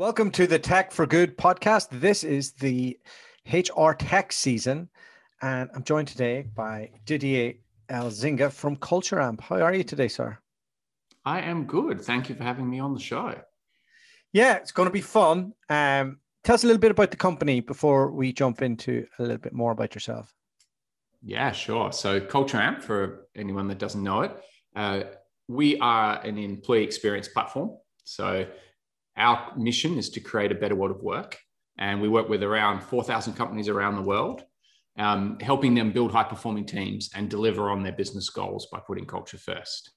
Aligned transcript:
Welcome 0.00 0.30
to 0.30 0.46
the 0.46 0.58
Tech 0.58 0.92
for 0.92 1.04
Good 1.04 1.36
podcast. 1.36 1.88
This 1.90 2.24
is 2.24 2.52
the 2.52 2.98
HR 3.52 3.90
Tech 3.92 4.32
season, 4.32 4.88
and 5.42 5.68
I'm 5.74 5.84
joined 5.84 6.08
today 6.08 6.46
by 6.54 6.88
Didier 7.04 7.52
Elzinga 7.90 8.50
from 8.50 8.76
Culture 8.76 9.20
Amp. 9.20 9.42
How 9.42 9.60
are 9.60 9.74
you 9.74 9.84
today, 9.84 10.08
sir? 10.08 10.38
I 11.26 11.42
am 11.42 11.66
good. 11.66 12.00
Thank 12.00 12.30
you 12.30 12.34
for 12.34 12.42
having 12.44 12.70
me 12.70 12.78
on 12.78 12.94
the 12.94 12.98
show. 12.98 13.34
Yeah, 14.32 14.54
it's 14.54 14.72
going 14.72 14.88
to 14.88 14.90
be 14.90 15.02
fun. 15.02 15.52
Um, 15.68 16.20
tell 16.44 16.54
us 16.54 16.64
a 16.64 16.66
little 16.66 16.80
bit 16.80 16.92
about 16.92 17.10
the 17.10 17.18
company 17.18 17.60
before 17.60 18.10
we 18.10 18.32
jump 18.32 18.62
into 18.62 19.06
a 19.18 19.22
little 19.22 19.36
bit 19.36 19.52
more 19.52 19.72
about 19.72 19.94
yourself. 19.94 20.32
Yeah, 21.22 21.52
sure. 21.52 21.92
So, 21.92 22.22
Culture 22.22 22.56
Amp, 22.56 22.82
for 22.82 23.26
anyone 23.36 23.68
that 23.68 23.76
doesn't 23.76 24.02
know 24.02 24.22
it, 24.22 24.32
uh, 24.74 25.02
we 25.46 25.78
are 25.80 26.22
an 26.22 26.38
employee 26.38 26.84
experience 26.84 27.28
platform. 27.28 27.76
So, 28.04 28.46
our 29.16 29.52
mission 29.56 29.98
is 29.98 30.10
to 30.10 30.20
create 30.20 30.52
a 30.52 30.54
better 30.54 30.74
world 30.74 30.94
of 30.94 31.02
work. 31.02 31.38
And 31.78 32.00
we 32.00 32.08
work 32.08 32.28
with 32.28 32.42
around 32.42 32.82
4,000 32.82 33.34
companies 33.34 33.68
around 33.68 33.96
the 33.96 34.02
world, 34.02 34.44
um, 34.98 35.38
helping 35.40 35.74
them 35.74 35.92
build 35.92 36.12
high 36.12 36.24
performing 36.24 36.66
teams 36.66 37.10
and 37.14 37.30
deliver 37.30 37.70
on 37.70 37.82
their 37.82 37.92
business 37.92 38.28
goals 38.28 38.66
by 38.70 38.80
putting 38.80 39.06
culture 39.06 39.38
first. 39.38 39.90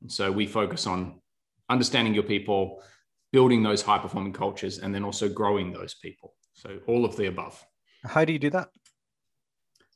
And 0.00 0.10
so 0.10 0.32
we 0.32 0.46
focus 0.46 0.86
on 0.86 1.20
understanding 1.68 2.14
your 2.14 2.24
people, 2.24 2.82
building 3.32 3.62
those 3.62 3.82
high 3.82 3.98
performing 3.98 4.32
cultures, 4.32 4.78
and 4.78 4.94
then 4.94 5.04
also 5.04 5.28
growing 5.28 5.72
those 5.72 5.94
people. 5.94 6.34
So 6.54 6.78
all 6.86 7.04
of 7.04 7.16
the 7.16 7.26
above. 7.26 7.64
How 8.04 8.24
do 8.24 8.32
you 8.32 8.38
do 8.38 8.50
that? 8.50 8.70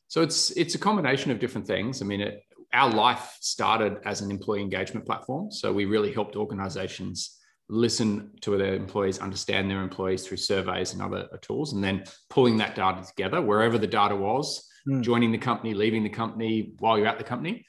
So 0.08 0.20
it's 0.20 0.50
it's 0.52 0.74
a 0.74 0.78
combination 0.78 1.30
of 1.30 1.40
different 1.40 1.66
things. 1.66 2.02
I 2.02 2.04
mean, 2.04 2.20
it, 2.20 2.42
our 2.72 2.90
life 2.90 3.38
started 3.40 3.98
as 4.04 4.20
an 4.20 4.30
employee 4.30 4.60
engagement 4.60 5.06
platform. 5.06 5.50
So 5.50 5.72
we 5.72 5.84
really 5.86 6.12
helped 6.12 6.36
organizations 6.36 7.38
listen 7.72 8.30
to 8.42 8.58
their 8.58 8.74
employees, 8.74 9.18
understand 9.18 9.70
their 9.70 9.80
employees 9.80 10.26
through 10.26 10.36
surveys 10.36 10.92
and 10.92 11.00
other 11.00 11.26
tools, 11.40 11.72
and 11.72 11.82
then 11.82 12.04
pulling 12.28 12.58
that 12.58 12.74
data 12.74 13.02
together 13.02 13.40
wherever 13.40 13.78
the 13.78 13.86
data 13.86 14.14
was, 14.14 14.68
mm. 14.86 15.00
joining 15.00 15.32
the 15.32 15.38
company, 15.38 15.72
leaving 15.72 16.02
the 16.02 16.10
company, 16.10 16.74
while 16.80 16.98
you're 16.98 17.06
at 17.06 17.16
the 17.16 17.24
company. 17.24 17.64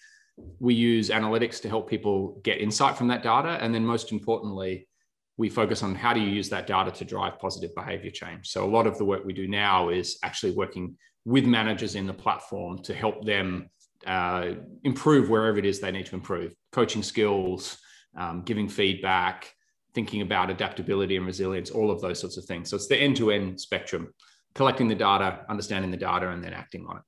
We 0.59 0.73
use 0.73 1.09
analytics 1.09 1.61
to 1.61 1.69
help 1.69 1.89
people 1.89 2.41
get 2.43 2.59
insight 2.59 2.97
from 2.97 3.07
that 3.07 3.23
data. 3.23 3.57
And 3.61 3.73
then, 3.73 3.85
most 3.85 4.11
importantly, 4.11 4.89
we 5.37 5.47
focus 5.47 5.83
on 5.83 5.95
how 5.95 6.13
do 6.13 6.19
you 6.19 6.29
use 6.29 6.49
that 6.49 6.67
data 6.67 6.91
to 6.91 7.05
drive 7.05 7.39
positive 7.39 7.73
behavior 7.73 8.11
change. 8.11 8.49
So, 8.49 8.65
a 8.65 8.69
lot 8.69 8.87
of 8.87 8.97
the 8.97 9.05
work 9.05 9.23
we 9.23 9.31
do 9.31 9.47
now 9.47 9.87
is 9.87 10.17
actually 10.21 10.51
working 10.51 10.97
with 11.23 11.45
managers 11.45 11.95
in 11.95 12.07
the 12.07 12.13
platform 12.13 12.79
to 12.83 12.93
help 12.93 13.25
them 13.25 13.69
uh, 14.05 14.51
improve 14.83 15.29
wherever 15.29 15.57
it 15.59 15.65
is 15.65 15.79
they 15.79 15.91
need 15.91 16.07
to 16.07 16.15
improve 16.15 16.53
coaching 16.73 17.03
skills, 17.03 17.77
um, 18.17 18.41
giving 18.41 18.67
feedback, 18.67 19.53
thinking 19.93 20.21
about 20.21 20.49
adaptability 20.49 21.17
and 21.17 21.25
resilience, 21.25 21.69
all 21.69 21.91
of 21.91 22.01
those 22.01 22.19
sorts 22.19 22.37
of 22.37 22.45
things. 22.45 22.69
So 22.69 22.75
it's 22.75 22.87
the 22.87 22.97
end 22.97 23.15
to 23.17 23.31
end 23.31 23.59
spectrum, 23.59 24.13
collecting 24.55 24.87
the 24.87 24.95
data, 24.95 25.45
understanding 25.49 25.91
the 25.91 25.97
data, 25.97 26.29
and 26.29 26.43
then 26.43 26.53
acting 26.53 26.85
on 26.87 26.97
it. 26.97 27.03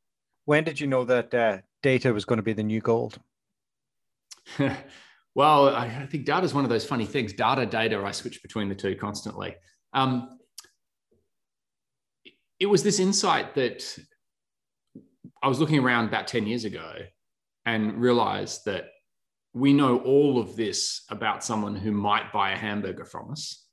When 0.45 0.63
did 0.63 0.79
you 0.79 0.87
know 0.87 1.03
that 1.05 1.33
uh, 1.33 1.57
data 1.81 2.13
was 2.13 2.25
going 2.25 2.37
to 2.37 2.43
be 2.43 2.53
the 2.53 2.63
new 2.63 2.81
gold? 2.81 3.19
well, 5.35 5.75
I 5.75 6.05
think 6.05 6.25
data 6.25 6.45
is 6.45 6.53
one 6.53 6.63
of 6.63 6.69
those 6.69 6.85
funny 6.85 7.05
things. 7.05 7.33
Data, 7.33 7.65
data, 7.65 8.03
I 8.05 8.11
switch 8.11 8.41
between 8.43 8.69
the 8.69 8.75
two 8.75 8.95
constantly. 8.95 9.55
Um, 9.93 10.37
it 12.59 12.67
was 12.67 12.83
this 12.83 12.99
insight 12.99 13.55
that 13.55 13.97
I 15.41 15.47
was 15.47 15.59
looking 15.59 15.79
around 15.79 16.05
about 16.05 16.27
10 16.27 16.47
years 16.47 16.65
ago 16.65 16.93
and 17.65 17.99
realized 17.99 18.65
that 18.65 18.85
we 19.55 19.71
know 19.71 19.99
all 19.99 20.37
of 20.37 20.57
this 20.57 21.03
about 21.09 21.43
someone 21.43 21.75
who 21.75 21.91
might 21.91 22.31
buy 22.33 22.51
a 22.51 22.57
hamburger 22.57 23.05
from 23.05 23.31
us 23.31 23.65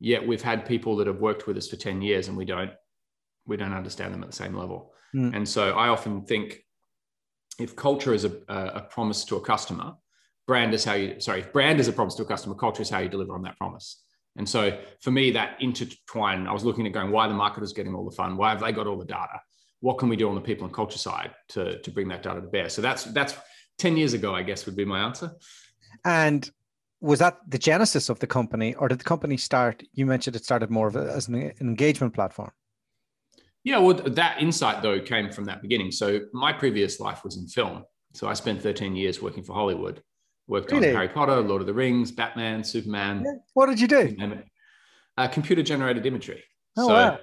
yet 0.00 0.26
we've 0.26 0.42
had 0.42 0.66
people 0.66 0.96
that 0.96 1.06
have 1.06 1.20
worked 1.20 1.46
with 1.46 1.56
us 1.56 1.68
for 1.68 1.76
10 1.76 2.02
years 2.02 2.28
and 2.28 2.36
we 2.36 2.44
don't 2.44 2.72
we 3.46 3.56
don't 3.56 3.72
understand 3.72 4.12
them 4.12 4.22
at 4.22 4.30
the 4.30 4.36
same 4.36 4.54
level. 4.54 4.92
Mm. 5.14 5.34
and 5.34 5.48
so 5.48 5.70
i 5.70 5.88
often 5.88 6.26
think 6.26 6.58
if 7.58 7.74
culture 7.74 8.12
is 8.12 8.24
a, 8.24 8.32
a 8.48 8.82
promise 8.90 9.24
to 9.24 9.36
a 9.36 9.40
customer 9.40 9.94
brand 10.48 10.74
is 10.74 10.84
how 10.84 10.94
you 10.94 11.20
sorry 11.20 11.40
if 11.40 11.52
brand 11.52 11.78
is 11.78 11.86
a 11.86 11.92
promise 11.92 12.16
to 12.16 12.22
a 12.22 12.26
customer 12.26 12.56
culture 12.56 12.82
is 12.82 12.90
how 12.90 12.98
you 12.98 13.08
deliver 13.08 13.34
on 13.34 13.42
that 13.42 13.56
promise. 13.56 14.02
And 14.36 14.48
so 14.48 14.78
for 15.02 15.10
me 15.10 15.32
that 15.32 15.56
intertwine 15.60 16.46
i 16.46 16.52
was 16.52 16.64
looking 16.64 16.86
at 16.86 16.92
going 16.92 17.10
why 17.10 17.26
the 17.28 17.34
marketers 17.34 17.72
getting 17.72 17.94
all 17.94 18.04
the 18.08 18.16
fun? 18.16 18.36
Why 18.36 18.50
have 18.50 18.60
they 18.60 18.72
got 18.72 18.86
all 18.86 18.96
the 18.96 19.04
data? 19.04 19.40
What 19.80 19.98
can 19.98 20.08
we 20.08 20.16
do 20.16 20.28
on 20.28 20.34
the 20.34 20.40
people 20.40 20.64
and 20.64 20.74
culture 20.74 20.98
side 20.98 21.32
to, 21.50 21.80
to 21.80 21.90
bring 21.90 22.08
that 22.08 22.22
data 22.22 22.40
to 22.40 22.46
bear? 22.46 22.68
So 22.68 22.80
that's 22.82 23.04
that's 23.04 23.34
10 23.78 23.96
years 23.96 24.12
ago, 24.12 24.34
I 24.34 24.42
guess 24.42 24.66
would 24.66 24.76
be 24.76 24.84
my 24.84 25.00
answer. 25.00 25.32
And 26.04 26.50
was 27.00 27.20
that 27.20 27.38
the 27.46 27.58
genesis 27.58 28.08
of 28.08 28.18
the 28.18 28.26
company, 28.26 28.74
or 28.74 28.88
did 28.88 28.98
the 28.98 29.04
company 29.04 29.36
start? 29.36 29.82
You 29.92 30.06
mentioned 30.06 30.36
it 30.36 30.44
started 30.44 30.70
more 30.70 30.88
of 30.88 30.96
a, 30.96 31.12
as 31.12 31.28
an, 31.28 31.52
engagement 31.60 32.14
platform. 32.14 32.50
Yeah, 33.64 33.78
well, 33.78 33.94
that 33.94 34.40
insight 34.40 34.82
though 34.82 35.00
came 35.00 35.30
from 35.30 35.44
that 35.44 35.62
beginning. 35.62 35.92
So 35.92 36.20
my 36.32 36.52
previous 36.52 37.00
life 37.00 37.22
was 37.24 37.36
in 37.36 37.46
film. 37.46 37.84
So 38.14 38.26
I 38.26 38.34
spent 38.34 38.62
13 38.62 38.96
years 38.96 39.20
working 39.20 39.42
for 39.42 39.52
Hollywood, 39.52 40.02
worked 40.46 40.72
really? 40.72 40.88
on 40.88 40.94
Harry 40.94 41.08
Potter, 41.08 41.40
Lord 41.40 41.60
of 41.60 41.66
the 41.66 41.74
Rings, 41.74 42.10
Batman, 42.10 42.64
Superman. 42.64 43.22
Yeah. 43.24 43.32
What 43.54 43.66
did 43.66 43.80
you 43.80 43.86
do? 43.86 44.16
Uh, 45.16 45.28
computer 45.28 45.62
generated 45.62 46.06
imagery. 46.06 46.42
Oh, 46.76 46.88
so 46.88 46.94
wow. 46.94 47.18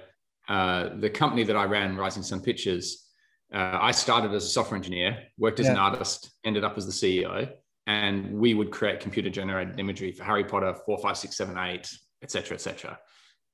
uh, 0.48 0.96
the 0.96 1.10
company 1.10 1.42
that 1.44 1.56
I 1.56 1.64
ran, 1.64 1.96
Rising 1.96 2.22
Sun 2.22 2.42
Pictures, 2.42 3.05
uh, 3.54 3.78
I 3.80 3.92
started 3.92 4.32
as 4.32 4.44
a 4.44 4.48
software 4.48 4.76
engineer, 4.76 5.18
worked 5.38 5.60
as 5.60 5.66
yeah. 5.66 5.72
an 5.72 5.78
artist, 5.78 6.30
ended 6.44 6.64
up 6.64 6.76
as 6.76 6.86
the 6.86 6.92
CEO, 6.92 7.50
and 7.86 8.32
we 8.32 8.54
would 8.54 8.70
create 8.70 9.00
computer 9.00 9.30
generated 9.30 9.78
imagery 9.78 10.12
for 10.12 10.24
Harry 10.24 10.44
Potter, 10.44 10.74
four, 10.84 10.98
five, 10.98 11.16
six, 11.16 11.36
seven, 11.36 11.56
eight, 11.58 11.88
etc., 12.22 12.54
etc. 12.54 12.98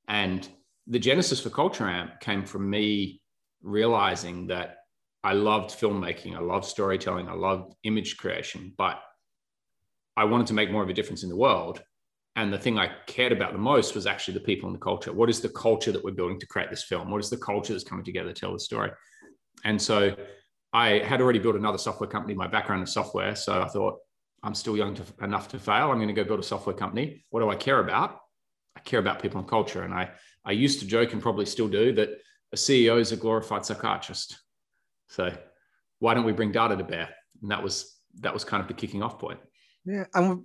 And 0.09 0.49
the 0.87 0.99
genesis 0.99 1.41
for 1.41 1.51
Culture 1.51 1.89
Amp 1.89 2.21
came 2.21 2.45
from 2.45 2.69
me 2.69 3.21
realizing 3.63 4.47
that 4.49 4.79
I 5.23 5.35
loved 5.35 5.71
filmmaking, 5.71 6.37
I 6.37 6.41
loved 6.41 6.65
storytelling, 6.65 7.29
I 7.29 7.35
loved 7.35 7.75
image 7.85 8.17
creation, 8.17 8.73
but 8.77 9.01
I 10.17 10.25
wanted 10.25 10.49
to 10.49 10.55
make 10.55 10.71
more 10.71 10.83
of 10.83 10.89
a 10.89 10.95
difference 10.95 11.23
in 11.23 11.29
the 11.29 11.37
world. 11.37 11.83
And 12.35 12.53
the 12.53 12.59
thing 12.59 12.79
I 12.79 12.91
cared 13.07 13.31
about 13.31 13.53
the 13.53 13.59
most 13.59 13.95
was 13.95 14.07
actually 14.07 14.35
the 14.35 14.41
people 14.41 14.69
and 14.69 14.75
the 14.75 14.83
culture. 14.83 15.13
What 15.13 15.29
is 15.29 15.41
the 15.41 15.51
culture 15.51 15.93
that 15.93 16.03
we're 16.03 16.13
building 16.13 16.41
to 16.41 16.47
create 16.47 16.71
this 16.71 16.85
film? 16.85 17.11
What 17.11 17.23
is 17.23 17.31
the 17.31 17.37
culture 17.37 17.73
that's 17.75 17.85
coming 17.85 18.05
together 18.05 18.33
to 18.33 18.41
tell 18.41 18.53
the 18.53 18.59
story? 18.59 18.91
And 19.65 19.81
so 19.81 20.17
I 20.73 20.99
had 20.99 21.21
already 21.21 21.39
built 21.39 21.57
another 21.57 21.79
software 21.79 22.09
company. 22.09 22.35
My 22.35 22.47
background 22.47 22.83
is 22.83 22.93
software. 22.93 23.37
So 23.37 23.63
I 23.63 23.69
thought, 23.69 23.99
I'm 24.43 24.55
still 24.55 24.77
young 24.77 24.95
to, 24.95 25.05
enough 25.23 25.49
to 25.49 25.59
fail. 25.59 25.91
I'm 25.91 25.99
going 25.99 26.09
to 26.09 26.15
go 26.15 26.25
build 26.25 26.41
a 26.41 26.43
software 26.43 26.75
company. 26.75 27.25
What 27.31 27.41
do 27.41 27.51
I 27.51 27.55
care 27.55 27.79
about? 27.79 28.19
I 28.77 28.81
care 28.81 28.99
about 28.99 29.23
people 29.23 29.39
and 29.39 29.49
culture. 29.49 29.83
And 29.83 29.95
I, 29.95 30.11
I 30.45 30.53
used 30.53 30.81
to 30.81 30.87
joke 30.87 31.13
and 31.13 31.23
probably 31.23 31.47
still 31.47 31.69
do 31.69 31.93
that 31.95 32.11
a 32.53 32.57
CEO 32.57 32.99
is 32.99 33.13
a 33.13 33.17
glorified 33.17 33.65
psychiatrist. 33.65 34.41
So 35.09 35.33
why 36.01 36.15
don't 36.15 36.25
we 36.25 36.33
bring 36.33 36.53
data 36.53 36.77
to 36.77 36.85
bear? 36.85 37.09
And 37.41 37.51
that 37.51 37.63
was 37.63 37.97
that 38.21 38.35
was 38.35 38.45
kind 38.45 38.61
of 38.61 38.69
the 38.69 38.75
kicking 38.75 39.03
off 39.03 39.19
point. 39.19 39.41
Yeah, 39.85 40.05
and 40.15 40.43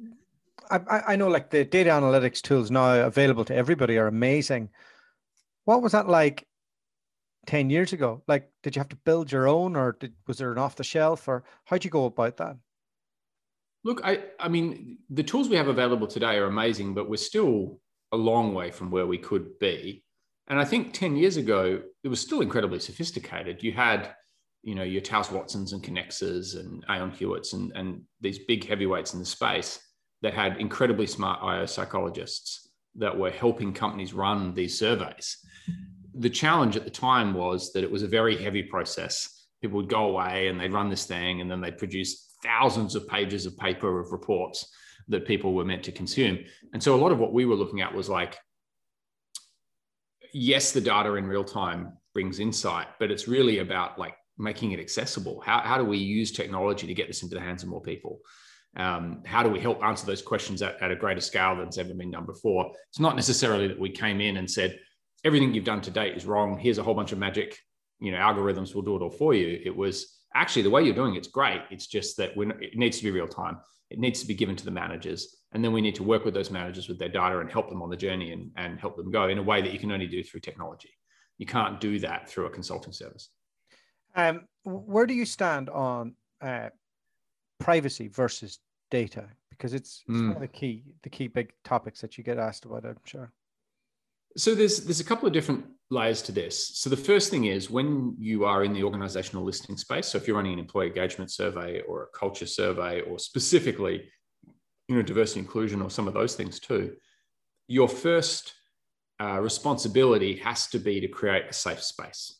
I, 0.70 1.02
I 1.08 1.16
know 1.16 1.28
like 1.28 1.50
the 1.50 1.66
data 1.66 1.90
analytics 1.90 2.42
tools 2.42 2.72
now 2.72 3.06
available 3.06 3.46
to 3.46 3.56
everybody 3.56 3.98
are 3.98 4.08
amazing. 4.08 4.70
What 5.66 5.82
was 5.82 5.92
that 5.92 6.08
like 6.08 6.48
10 7.48 7.70
years 7.70 7.94
ago? 7.94 8.22
Like, 8.28 8.52
did 8.62 8.76
you 8.76 8.80
have 8.82 8.90
to 8.90 8.96
build 8.98 9.32
your 9.32 9.48
own 9.48 9.76
or 9.76 9.98
did, 10.00 10.14
was 10.28 10.38
there 10.38 10.52
an 10.52 10.58
off 10.58 10.76
the 10.76 10.84
shelf 10.84 11.28
or 11.28 11.44
how'd 11.66 11.84
you 11.84 11.90
go 11.90 12.06
about 12.06 12.38
that? 12.38 12.58
Look, 13.84 14.02
I, 14.04 14.26
I 14.40 14.50
mean, 14.50 15.00
the 15.10 15.24
tools 15.24 15.50
we 15.50 15.56
have 15.56 15.70
available 15.70 16.08
today 16.08 16.38
are 16.38 16.46
amazing, 16.46 16.94
but 16.94 17.10
we're 17.10 17.18
still 17.18 17.80
a 18.12 18.18
long 18.18 18.54
way 18.54 18.70
from 18.70 18.92
where 18.92 19.08
we 19.08 19.18
could 19.18 19.58
be. 19.60 20.04
And 20.48 20.60
I 20.60 20.66
think 20.66 20.94
10 20.94 21.16
years 21.16 21.38
ago, 21.38 21.82
it 22.04 22.08
was 22.08 22.20
still 22.20 22.42
incredibly 22.42 22.80
sophisticated. 22.80 23.64
You 23.64 23.72
had, 23.72 24.14
you 24.64 24.76
know, 24.76 24.84
your 24.84 25.02
Towers 25.02 25.32
Watsons 25.32 25.74
and 25.74 25.84
Kenexas 25.84 26.60
and 26.60 26.86
Aon 26.90 27.12
Hewitts 27.12 27.54
and, 27.54 27.72
and 27.76 28.02
these 28.22 28.40
big 28.40 28.68
heavyweights 28.68 29.14
in 29.14 29.20
the 29.20 29.26
space 29.26 29.80
that 30.22 30.34
had 30.34 30.58
incredibly 30.58 31.08
smart 31.08 31.40
IO 31.42 31.66
psychologists 31.66 32.70
that 32.96 33.18
were 33.18 33.30
helping 33.30 33.74
companies 33.74 34.14
run 34.14 34.54
these 34.54 34.78
surveys 34.78 35.38
the 36.18 36.30
challenge 36.30 36.76
at 36.76 36.84
the 36.84 36.90
time 36.90 37.34
was 37.34 37.72
that 37.74 37.84
it 37.84 37.92
was 37.92 38.04
a 38.04 38.08
very 38.08 38.36
heavy 38.36 38.64
process. 38.64 39.46
People 39.62 39.78
would 39.78 39.90
go 39.90 40.06
away 40.10 40.48
and 40.48 40.60
they'd 40.60 40.74
run 40.74 40.90
this 40.90 41.06
thing 41.06 41.42
and 41.42 41.50
then 41.50 41.62
they'd 41.62 41.78
produce 41.78 42.36
thousands 42.44 42.96
of 42.96 43.08
pages 43.08 43.46
of 43.46 43.58
paper 43.58 44.00
of 44.00 44.12
reports 44.12 44.72
that 45.08 45.26
people 45.26 45.54
were 45.54 45.66
meant 45.66 45.84
to 45.84 45.92
consume. 45.92 46.40
And 46.74 46.82
so 46.82 46.96
a 46.96 47.02
lot 47.02 47.12
of 47.12 47.20
what 47.20 47.34
we 47.34 47.46
were 47.46 47.56
looking 47.56 47.82
at 47.82 47.94
was 47.94 48.10
like, 48.10 48.38
yes, 50.34 50.72
the 50.72 50.82
data 50.82 51.14
in 51.16 51.26
real 51.26 51.44
time 51.44 51.94
brings 52.14 52.40
insight, 52.40 52.88
but 53.00 53.12
it's 53.12 53.28
really 53.28 53.60
about 53.60 53.98
like 53.98 54.16
making 54.38 54.72
it 54.72 54.80
accessible. 54.80 55.42
How, 55.42 55.60
how 55.60 55.78
do 55.78 55.86
we 55.86 55.98
use 55.98 56.32
technology 56.32 56.88
to 56.88 56.94
get 56.94 57.08
this 57.08 57.24
into 57.24 57.36
the 57.36 57.42
hands 57.42 57.64
of 57.64 57.70
more 57.70 57.82
people? 57.82 58.20
Um, 58.76 59.24
how 59.26 59.42
do 59.42 59.50
we 59.50 59.60
help 59.60 59.84
answer 59.84 60.06
those 60.06 60.22
questions 60.22 60.62
at, 60.62 60.80
at 60.82 60.92
a 60.92 60.96
greater 60.96 61.22
scale 61.22 61.56
than 61.56 61.66
than's 61.66 61.78
ever 61.80 61.94
been 61.94 62.12
done 62.12 62.26
before? 62.26 62.72
It's 62.90 63.00
not 63.00 63.16
necessarily 63.16 63.68
that 63.68 63.80
we 63.80 63.90
came 63.90 64.22
in 64.22 64.38
and 64.38 64.50
said, 64.50 64.78
everything 65.24 65.54
you've 65.54 65.64
done 65.66 65.82
to 65.82 65.92
date 65.92 66.16
is 66.16 66.26
wrong. 66.26 66.58
Here's 66.58 66.78
a 66.78 66.84
whole 66.84 66.94
bunch 66.94 67.12
of 67.12 67.18
magic, 67.18 67.58
you 68.00 68.12
know, 68.12 68.18
algorithms 68.18 68.74
will 68.74 68.82
do 68.82 68.96
it 68.96 69.02
all 69.02 69.10
for 69.10 69.34
you. 69.34 69.60
It 69.64 69.76
was 69.76 70.20
actually 70.36 70.62
the 70.62 70.70
way 70.70 70.84
you're 70.84 70.94
doing 70.94 71.16
it's 71.16 71.28
great. 71.28 71.62
It's 71.72 71.88
just 71.88 72.18
that 72.18 72.36
when 72.36 72.52
it 72.62 72.78
needs 72.78 72.98
to 72.98 73.04
be 73.04 73.12
real 73.12 73.28
time. 73.28 73.58
It 73.90 74.00
needs 74.00 74.20
to 74.20 74.28
be 74.28 74.34
given 74.34 74.56
to 74.58 74.66
the 74.66 74.72
managers. 74.72 75.38
And 75.54 75.64
then 75.64 75.72
we 75.72 75.82
need 75.82 75.96
to 75.96 76.04
work 76.04 76.26
with 76.26 76.34
those 76.34 76.52
managers 76.52 76.90
with 76.90 77.00
their 77.00 77.10
data 77.10 77.40
and 77.40 77.50
help 77.50 77.70
them 77.70 77.82
on 77.82 77.90
the 77.90 77.96
journey 77.96 78.34
and, 78.34 78.52
and 78.58 78.80
help 78.80 78.98
them 78.98 79.12
go 79.12 79.30
in 79.30 79.38
a 79.38 79.44
way 79.44 79.62
that 79.62 79.72
you 79.72 79.80
can 79.80 79.92
only 79.92 80.08
do 80.08 80.22
through 80.24 80.42
technology. 80.42 80.92
You 81.38 81.46
can't 81.46 81.80
do 81.80 81.98
that 82.00 82.30
through 82.30 82.48
a 82.48 82.50
consulting 82.50 82.92
service. 82.92 83.30
Um, 84.16 84.48
where 84.64 85.06
do 85.06 85.14
you 85.14 85.26
stand 85.26 85.70
on 85.70 86.16
uh, 86.42 86.70
privacy 87.60 88.10
versus 88.10 88.60
data? 88.92 89.26
Because 89.52 89.74
it's, 89.74 90.04
it's 90.08 90.18
mm. 90.18 90.28
one 90.28 90.36
of 90.36 90.42
the 90.42 90.48
key 90.48 90.84
the 91.04 91.10
key 91.10 91.28
big 91.28 91.54
topics 91.64 92.02
that 92.02 92.18
you 92.18 92.24
get 92.24 92.38
asked 92.38 92.66
about. 92.66 92.86
I'm 92.86 92.98
sure. 93.06 93.32
So 94.38 94.54
there's 94.56 94.84
there's 94.86 95.00
a 95.00 95.04
couple 95.04 95.28
of 95.28 95.34
different 95.34 95.66
layers 95.90 96.22
to 96.24 96.32
this. 96.32 96.78
So 96.78 96.90
the 96.90 96.98
first 96.98 97.32
thing 97.32 97.46
is 97.46 97.70
when 97.70 98.16
you 98.20 98.46
are 98.46 98.64
in 98.64 98.74
the 98.74 98.84
organizational 98.84 99.44
listening 99.44 99.78
space. 99.78 100.08
So 100.08 100.18
if 100.18 100.28
you're 100.28 100.36
running 100.36 100.54
an 100.54 100.60
employee 100.60 100.88
engagement 100.88 101.32
survey 101.32 101.82
or 101.82 102.04
a 102.04 102.18
culture 102.18 102.46
survey, 102.46 103.02
or 103.02 103.20
specifically, 103.20 104.10
you 104.88 104.96
know, 104.96 105.02
diversity 105.02 105.40
inclusion 105.40 105.82
or 105.82 105.90
some 105.90 106.08
of 106.08 106.14
those 106.14 106.36
things 106.36 106.60
too, 106.60 106.96
your 107.68 107.88
first 107.88 108.54
uh, 109.20 109.40
responsibility 109.40 110.36
has 110.36 110.68
to 110.68 110.80
be 110.80 111.00
to 111.02 111.08
create 111.08 111.46
a 111.50 111.54
safe 111.54 111.82
space. 111.82 112.40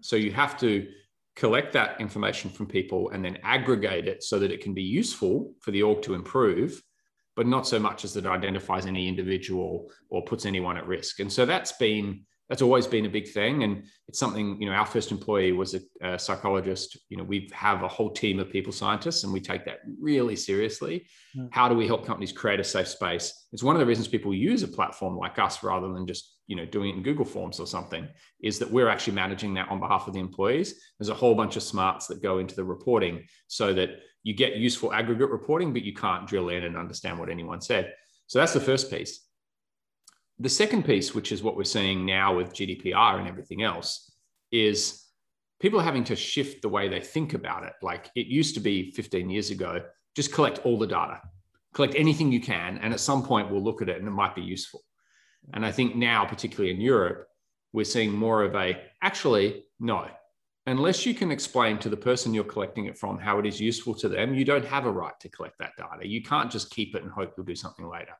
So 0.00 0.16
you 0.16 0.32
have 0.32 0.58
to 0.60 0.86
collect 1.34 1.72
that 1.72 2.00
information 2.00 2.50
from 2.50 2.66
people 2.66 3.10
and 3.10 3.24
then 3.24 3.38
aggregate 3.42 4.06
it 4.06 4.22
so 4.22 4.38
that 4.38 4.50
it 4.50 4.60
can 4.60 4.74
be 4.74 4.82
useful 4.82 5.54
for 5.60 5.70
the 5.70 5.82
org 5.82 6.02
to 6.02 6.14
improve, 6.14 6.82
but 7.36 7.46
not 7.46 7.66
so 7.66 7.78
much 7.78 8.04
as 8.04 8.14
that 8.14 8.26
it 8.26 8.28
identifies 8.28 8.86
any 8.86 9.08
individual 9.08 9.90
or 10.10 10.24
puts 10.24 10.46
anyone 10.46 10.76
at 10.76 10.86
risk. 10.86 11.20
And 11.20 11.32
so 11.32 11.46
that's 11.46 11.72
been 11.72 12.24
that's 12.52 12.60
always 12.60 12.86
been 12.86 13.06
a 13.06 13.08
big 13.08 13.28
thing 13.28 13.62
and 13.62 13.84
it's 14.08 14.18
something 14.18 14.60
you 14.60 14.68
know 14.68 14.74
our 14.74 14.84
first 14.84 15.10
employee 15.10 15.52
was 15.52 15.74
a, 15.74 15.80
a, 16.02 16.18
psychologist 16.18 16.98
you 17.08 17.16
know 17.16 17.24
we 17.24 17.48
have 17.50 17.82
a 17.82 17.88
whole 17.88 18.10
team 18.10 18.38
of 18.38 18.50
people 18.50 18.70
scientists 18.70 19.24
and 19.24 19.32
we 19.32 19.40
take 19.40 19.64
that 19.64 19.78
really 19.98 20.36
seriously 20.36 21.06
mm. 21.34 21.48
how 21.50 21.66
do 21.66 21.74
we 21.74 21.86
help 21.86 22.04
companies 22.04 22.30
create 22.30 22.60
a 22.60 22.64
safe 22.64 22.88
space 22.88 23.46
it's 23.52 23.62
one 23.62 23.74
of 23.74 23.80
the 23.80 23.86
reasons 23.86 24.06
people 24.06 24.34
use 24.34 24.62
a 24.62 24.68
platform 24.68 25.16
like 25.16 25.38
us 25.38 25.62
rather 25.62 25.94
than 25.94 26.06
just 26.06 26.36
you 26.52 26.56
know 26.56 26.66
doing 26.66 26.90
it 26.90 26.96
in 26.96 27.02
google 27.02 27.24
forms 27.24 27.58
or 27.58 27.66
something 27.66 28.06
is 28.42 28.58
that 28.58 28.70
we're 28.70 28.88
actually 28.88 29.14
managing 29.14 29.54
that 29.54 29.68
on 29.68 29.80
behalf 29.80 30.06
of 30.06 30.14
the 30.14 30.20
employees 30.20 30.68
there's 30.98 31.08
a 31.08 31.14
whole 31.22 31.34
bunch 31.34 31.56
of 31.56 31.62
smarts 31.62 32.06
that 32.06 32.22
go 32.22 32.38
into 32.38 32.54
the 32.54 32.64
reporting 32.64 33.24
so 33.48 33.72
that 33.72 33.90
you 34.22 34.34
get 34.34 34.56
useful 34.56 34.92
aggregate 34.92 35.30
reporting 35.30 35.72
but 35.72 35.82
you 35.82 35.94
can't 35.94 36.28
drill 36.28 36.48
in 36.50 36.64
and 36.64 36.76
understand 36.76 37.18
what 37.18 37.30
anyone 37.30 37.60
said 37.60 37.92
so 38.26 38.38
that's 38.38 38.52
the 38.52 38.60
first 38.70 38.90
piece 38.90 39.26
the 40.42 40.48
second 40.48 40.84
piece, 40.84 41.14
which 41.14 41.30
is 41.30 41.42
what 41.42 41.56
we're 41.56 41.64
seeing 41.64 42.04
now 42.04 42.34
with 42.36 42.52
GDPR 42.52 43.20
and 43.20 43.28
everything 43.28 43.62
else, 43.62 44.10
is 44.50 45.06
people 45.60 45.78
are 45.78 45.84
having 45.84 46.02
to 46.04 46.16
shift 46.16 46.62
the 46.62 46.68
way 46.68 46.88
they 46.88 47.00
think 47.00 47.34
about 47.34 47.64
it. 47.64 47.74
Like 47.80 48.10
it 48.16 48.26
used 48.26 48.54
to 48.56 48.60
be 48.60 48.90
15 48.90 49.30
years 49.30 49.50
ago, 49.50 49.82
just 50.16 50.32
collect 50.32 50.58
all 50.66 50.78
the 50.78 50.86
data, 50.86 51.20
collect 51.74 51.94
anything 51.94 52.32
you 52.32 52.40
can, 52.40 52.78
and 52.78 52.92
at 52.92 52.98
some 52.98 53.22
point 53.22 53.52
we'll 53.52 53.62
look 53.62 53.82
at 53.82 53.88
it 53.88 53.98
and 53.98 54.08
it 54.08 54.12
might 54.12 54.34
be 54.34 54.42
useful. 54.42 54.82
And 55.52 55.66
I 55.66 55.72
think 55.72 55.96
now, 55.96 56.24
particularly 56.24 56.70
in 56.70 56.80
Europe, 56.80 57.26
we're 57.72 57.84
seeing 57.84 58.12
more 58.12 58.42
of 58.42 58.54
a 58.54 58.80
actually, 59.02 59.64
no, 59.80 60.06
unless 60.66 61.04
you 61.04 61.14
can 61.14 61.30
explain 61.30 61.78
to 61.78 61.88
the 61.88 61.96
person 61.96 62.34
you're 62.34 62.44
collecting 62.44 62.86
it 62.86 62.96
from 62.96 63.18
how 63.18 63.38
it 63.38 63.46
is 63.46 63.60
useful 63.60 63.94
to 63.94 64.08
them, 64.08 64.34
you 64.34 64.44
don't 64.44 64.64
have 64.64 64.86
a 64.86 64.90
right 64.90 65.18
to 65.20 65.28
collect 65.28 65.58
that 65.58 65.72
data. 65.76 66.06
You 66.06 66.22
can't 66.22 66.50
just 66.50 66.70
keep 66.70 66.94
it 66.94 67.02
and 67.02 67.10
hope 67.10 67.34
you'll 67.36 67.46
do 67.46 67.56
something 67.56 67.88
later. 67.88 68.12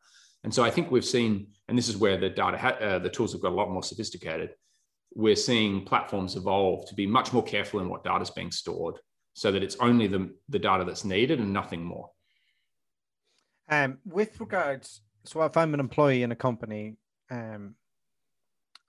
And 0.45 0.53
so 0.53 0.65
I 0.65 0.71
think 0.71 0.91
we've 0.91 1.05
seen, 1.05 1.49
and 1.69 1.79
this 1.79 1.89
is 1.89 1.97
where 1.97 2.17
the 2.17 2.29
data, 2.29 2.59
ha- 2.59 2.79
uh, 2.81 2.99
the 2.99 3.09
tools 3.09 3.33
have 3.33 3.43
got 3.43 3.53
a 3.53 3.55
lot 3.55 3.71
more 3.71 3.83
sophisticated. 3.83 4.51
We're 5.15 5.37
seeing 5.37 5.85
platforms 5.85 6.35
evolve 6.37 6.89
to 6.89 6.95
be 6.95 7.07
much 7.07 7.33
more 7.33 7.45
careful 7.45 7.81
in 7.81 7.89
what 7.89 8.03
data 8.03 8.23
is 8.23 8.31
being 8.31 8.51
stored, 8.51 8.97
so 9.35 9.53
that 9.53 9.63
it's 9.63 9.77
only 9.77 10.07
the 10.07 10.35
the 10.49 10.59
data 10.59 10.85
that's 10.85 11.05
needed 11.05 11.39
and 11.39 11.53
nothing 11.53 11.85
more. 11.85 12.11
Um, 13.69 13.99
with 14.05 14.41
regards, 14.41 15.03
so 15.25 15.43
if 15.43 15.57
I'm 15.57 15.75
an 15.75 15.81
employee 15.81 16.23
in 16.23 16.33
a 16.33 16.37
company, 16.37 16.97
um, 17.33 17.75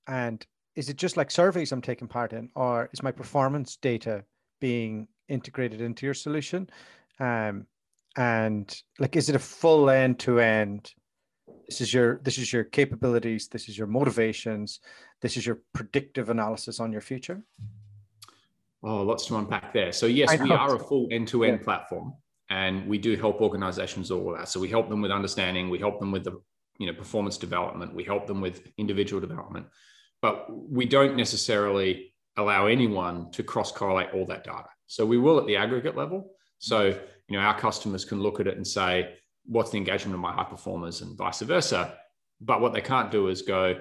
and 0.07 0.45
is 0.75 0.89
it 0.89 0.97
just 0.97 1.17
like 1.17 1.31
surveys 1.31 1.71
I'm 1.71 1.81
taking 1.81 2.07
part 2.07 2.33
in, 2.33 2.49
or 2.55 2.89
is 2.93 3.01
my 3.01 3.11
performance 3.11 3.77
data 3.77 4.23
being 4.59 5.07
integrated 5.29 5.81
into 5.81 6.05
your 6.05 6.13
solution? 6.13 6.69
Um, 7.19 7.65
and 8.17 8.83
like, 8.99 9.15
is 9.15 9.29
it 9.29 9.35
a 9.35 9.39
full 9.39 9.89
end 9.89 10.19
to 10.19 10.39
end? 10.39 10.93
this 11.67 11.81
is 11.81 11.93
your 11.93 12.19
this 12.23 12.37
is 12.37 12.51
your 12.51 12.63
capabilities 12.63 13.47
this 13.47 13.69
is 13.69 13.77
your 13.77 13.87
motivations 13.87 14.79
this 15.21 15.37
is 15.37 15.45
your 15.45 15.59
predictive 15.73 16.29
analysis 16.29 16.79
on 16.79 16.91
your 16.91 17.01
future 17.01 17.41
oh 18.83 19.01
lots 19.01 19.25
to 19.25 19.35
unpack 19.37 19.73
there 19.73 19.91
so 19.91 20.05
yes 20.05 20.39
we 20.39 20.51
are 20.51 20.75
a 20.75 20.79
full 20.79 21.07
end-to-end 21.11 21.61
platform 21.61 22.13
and 22.49 22.87
we 22.87 22.97
do 22.97 23.15
help 23.15 23.41
organizations 23.41 24.11
all 24.11 24.31
of 24.31 24.37
that 24.37 24.47
so 24.47 24.59
we 24.59 24.69
help 24.69 24.89
them 24.89 25.01
with 25.01 25.11
understanding 25.11 25.69
we 25.69 25.79
help 25.79 25.99
them 25.99 26.11
with 26.11 26.23
the 26.23 26.39
you 26.77 26.87
know 26.87 26.93
performance 26.93 27.37
development. 27.37 27.93
We 27.93 28.03
help 28.03 28.27
them 28.27 28.41
with 28.41 28.67
individual 28.77 29.21
development. 29.21 29.67
But 30.21 30.47
we 30.49 30.85
don't 30.85 31.17
necessarily 31.17 32.13
allow 32.37 32.67
anyone 32.67 33.29
to 33.31 33.43
cross 33.43 33.71
correlate 33.71 34.09
all 34.13 34.25
that 34.27 34.43
data. 34.43 34.69
So 34.87 35.05
we 35.05 35.17
will 35.17 35.39
at 35.39 35.45
the 35.45 35.57
aggregate 35.57 35.97
level. 35.97 36.31
So 36.59 36.85
you 37.27 37.37
know 37.37 37.39
our 37.39 37.57
customers 37.57 38.05
can 38.05 38.21
look 38.21 38.39
at 38.39 38.47
it 38.47 38.57
and 38.57 38.67
say 38.67 39.15
what's 39.45 39.71
the 39.71 39.77
engagement 39.77 40.15
of 40.15 40.21
my 40.21 40.31
high 40.31 40.43
performers 40.45 41.01
and 41.01 41.17
vice 41.17 41.41
versa. 41.41 41.97
But 42.41 42.61
what 42.61 42.73
they 42.73 42.81
can't 42.81 43.11
do 43.11 43.29
is 43.29 43.41
go, 43.41 43.75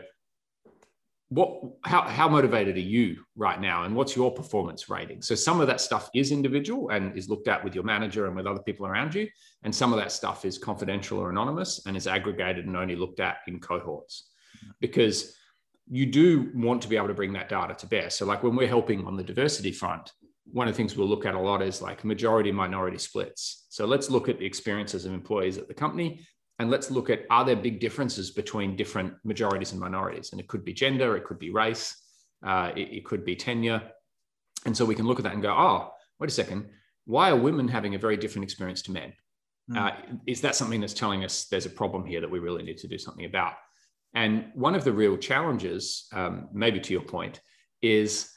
what 1.34 1.62
how, 1.84 2.02
how 2.02 2.29
motivated 2.29 2.76
are 2.76 2.81
you 2.81 3.25
right 3.37 3.61
now 3.61 3.84
and 3.84 3.96
what's 3.96 4.14
your 4.14 4.31
performance 4.31 4.90
rating? 4.90 5.23
So 5.23 5.34
some 5.34 5.61
of 5.61 5.67
that 5.67 5.81
stuff 5.81 6.11
is 6.14 6.31
individual 6.31 6.90
and 6.90 7.17
is 7.17 7.29
looked 7.29 7.49
at 7.49 7.64
with 7.64 7.75
your 7.75 7.84
manager 7.84 8.26
and 8.26 8.37
with 8.37 8.46
other 8.46 8.62
people 8.62 8.87
around 8.87 9.14
you. 9.14 9.29
And 9.62 9.75
some 9.75 9.93
of 9.93 9.99
that 9.99 10.12
stuff 10.12 10.44
is 10.44 10.58
confidential 10.58 11.19
or 11.19 11.31
anonymous 11.31 11.87
and 11.87 11.96
is 11.96 12.06
aggregated 12.06 12.67
and 12.67 12.76
only 12.76 12.96
looked 12.96 13.20
at 13.20 13.38
in 13.46 13.61
cohorts. 13.61 14.31
Because 14.81 15.34
you 15.88 16.06
do 16.06 16.50
want 16.55 16.82
to 16.82 16.88
be 16.88 16.96
able 16.96 17.08
to 17.08 17.14
bring 17.14 17.32
that 17.32 17.49
data 17.49 17.75
to 17.75 17.87
bear. 17.87 18.11
So 18.11 18.26
like 18.26 18.43
when 18.43 18.55
we're 18.55 18.69
helping 18.69 19.06
on 19.06 19.17
the 19.17 19.25
diversity 19.25 19.73
front 19.73 20.12
one 20.50 20.69
of 20.69 20.75
the 20.75 20.76
things 20.76 20.96
we'll 20.96 21.08
look 21.08 21.25
at 21.25 21.34
a 21.34 21.40
lot 21.40 21.62
is 21.62 21.81
like 21.81 22.05
majority 22.05 22.50
minority 22.50 22.99
splits. 22.99 23.67
So 23.70 23.87
let's 23.87 24.11
look 24.11 24.29
at 24.29 24.38
the 24.38 24.44
experiences 24.44 25.05
of 25.05 25.14
employees 25.14 25.56
at 25.56 25.69
the 25.69 25.75
company 25.75 26.20
and 26.62 26.70
let's 26.70 26.91
look 26.91 27.11
at 27.11 27.26
are 27.29 27.44
there 27.44 27.56
big 27.56 27.81
differences 27.81 28.31
between 28.31 28.76
different 28.76 29.14
majorities 29.25 29.73
and 29.73 29.81
minorities? 29.81 30.31
And 30.31 30.41
it 30.41 30.49
could 30.49 30.64
be 30.64 30.73
gender, 30.73 31.17
it 31.17 31.25
could 31.25 31.38
be 31.38 31.50
race, 31.50 31.97
uh, 32.47 32.73
it, 32.76 32.89
it 32.93 33.05
could 33.05 33.25
be 33.25 33.36
tenure. 33.36 33.82
And 34.65 34.77
so 34.77 34.84
we 34.84 34.94
can 34.94 35.06
look 35.06 35.19
at 35.19 35.25
that 35.25 35.34
and 35.34 35.43
go, 35.43 35.53
oh, 35.53 35.93
wait 36.19 36.31
a 36.31 36.32
second, 36.32 36.69
why 37.05 37.31
are 37.31 37.36
women 37.36 37.69
having 37.69 37.94
a 37.94 37.98
very 37.98 38.17
different 38.17 38.44
experience 38.44 38.81
to 38.82 38.93
men? 38.93 39.13
Mm. 39.70 39.77
Uh, 39.77 40.17
is 40.27 40.41
that 40.43 40.55
something 40.55 40.81
that's 40.81 40.94
telling 40.94 41.25
us 41.25 41.46
there's 41.46 41.67
a 41.67 41.70
problem 41.70 42.06
here 42.06 42.20
that 42.20 42.31
we 42.31 42.39
really 42.39 42.63
need 42.63 42.79
to 42.79 42.89
do 42.89 42.96
something 42.96 43.25
about? 43.25 43.55
And 44.15 44.46
one 44.55 44.75
of 44.75 44.84
the 44.84 44.93
real 44.93 45.17
challenges, 45.17 46.06
um, 46.13 46.48
maybe 46.53 46.81
to 46.81 46.93
your 46.93 47.03
point, 47.03 47.41
is 47.81 48.31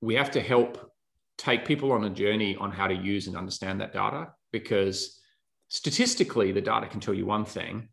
we 0.00 0.14
have 0.14 0.30
to 0.32 0.40
help 0.40 0.92
take 1.38 1.64
people 1.64 1.90
on 1.92 2.04
a 2.04 2.10
journey 2.10 2.56
on 2.56 2.70
how 2.70 2.86
to 2.86 2.94
use 2.94 3.26
and 3.26 3.36
understand 3.36 3.80
that 3.80 3.92
data 3.92 4.28
because 4.52 5.18
statistically 5.72 6.52
the 6.52 6.60
data 6.60 6.86
can 6.86 7.00
tell 7.00 7.14
you 7.14 7.24
one 7.24 7.46
thing 7.46 7.88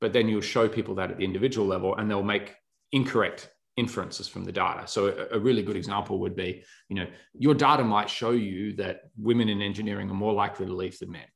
but 0.00 0.12
then 0.12 0.28
you'll 0.28 0.40
show 0.40 0.68
people 0.68 0.96
that 0.96 1.10
at 1.10 1.18
the 1.18 1.24
individual 1.24 1.66
level 1.66 1.94
and 1.96 2.10
they'll 2.10 2.22
make 2.22 2.54
incorrect 2.90 3.50
inferences 3.76 4.26
from 4.26 4.44
the 4.44 4.50
data. 4.52 4.86
So 4.86 5.28
a, 5.30 5.38
really 5.38 5.62
good 5.62 5.76
example 5.76 6.18
would 6.20 6.34
be 6.34 6.64
you 6.88 6.96
know 6.96 7.06
your 7.34 7.54
data 7.54 7.84
might 7.84 8.10
show 8.10 8.32
you 8.32 8.74
that 8.76 9.02
women 9.16 9.48
in 9.48 9.62
engineering 9.62 10.10
are 10.10 10.14
more 10.14 10.32
likely 10.32 10.66
to 10.66 10.74
leave 10.74 10.98
than 10.98 11.12
men. 11.12 11.30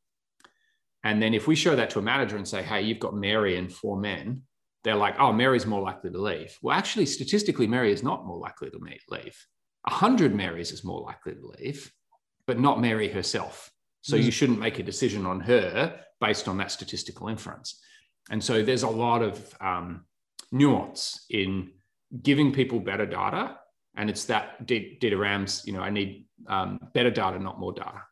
And 1.04 1.22
then 1.22 1.32
if 1.32 1.46
we 1.46 1.54
show 1.54 1.76
that 1.76 1.90
to 1.90 2.00
a 2.00 2.02
manager 2.02 2.36
and 2.36 2.48
say 2.48 2.62
hey 2.62 2.82
you've 2.82 2.98
got 2.98 3.14
mary 3.14 3.56
and 3.56 3.72
four 3.72 3.96
men 3.96 4.42
they're 4.82 4.96
like 4.96 5.14
oh 5.20 5.32
mary's 5.32 5.66
more 5.66 5.82
likely 5.82 6.10
to 6.10 6.18
leave. 6.18 6.58
Well 6.60 6.76
actually 6.76 7.06
statistically 7.06 7.66
mary 7.66 7.92
is 7.92 8.02
not 8.02 8.26
more 8.26 8.38
likely 8.38 8.70
to 8.70 8.78
leave. 9.10 9.36
100 9.84 10.34
Marys 10.34 10.72
is 10.72 10.82
more 10.82 11.02
likely 11.02 11.34
to 11.34 11.52
leave, 11.58 11.92
but 12.46 12.58
not 12.58 12.80
Mary 12.80 13.08
herself. 13.08 13.70
So 14.04 14.18
mm. 14.18 14.22
you 14.22 14.30
shouldn't 14.30 14.58
make 14.58 14.78
a 14.78 14.82
decision 14.82 15.24
on 15.24 15.40
her 15.40 15.98
based 16.20 16.46
on 16.46 16.58
that 16.58 16.70
statistical 16.70 17.28
inference. 17.28 17.80
And 18.30 18.44
so 18.44 18.62
there's 18.62 18.82
a 18.82 18.88
lot 18.88 19.22
of 19.22 19.54
um, 19.62 20.04
nuance 20.52 21.24
in 21.30 21.72
giving 22.22 22.52
people 22.52 22.80
better 22.80 23.06
data. 23.06 23.56
And 23.96 24.10
it's 24.10 24.26
that 24.26 24.66
Dieter 24.66 25.18
Rams, 25.18 25.62
you 25.64 25.72
know, 25.72 25.80
I 25.80 25.88
need 25.88 26.26
um, 26.46 26.78
better 26.92 27.10
data, 27.10 27.38
not 27.38 27.58
more 27.58 27.72
data. 27.72 28.02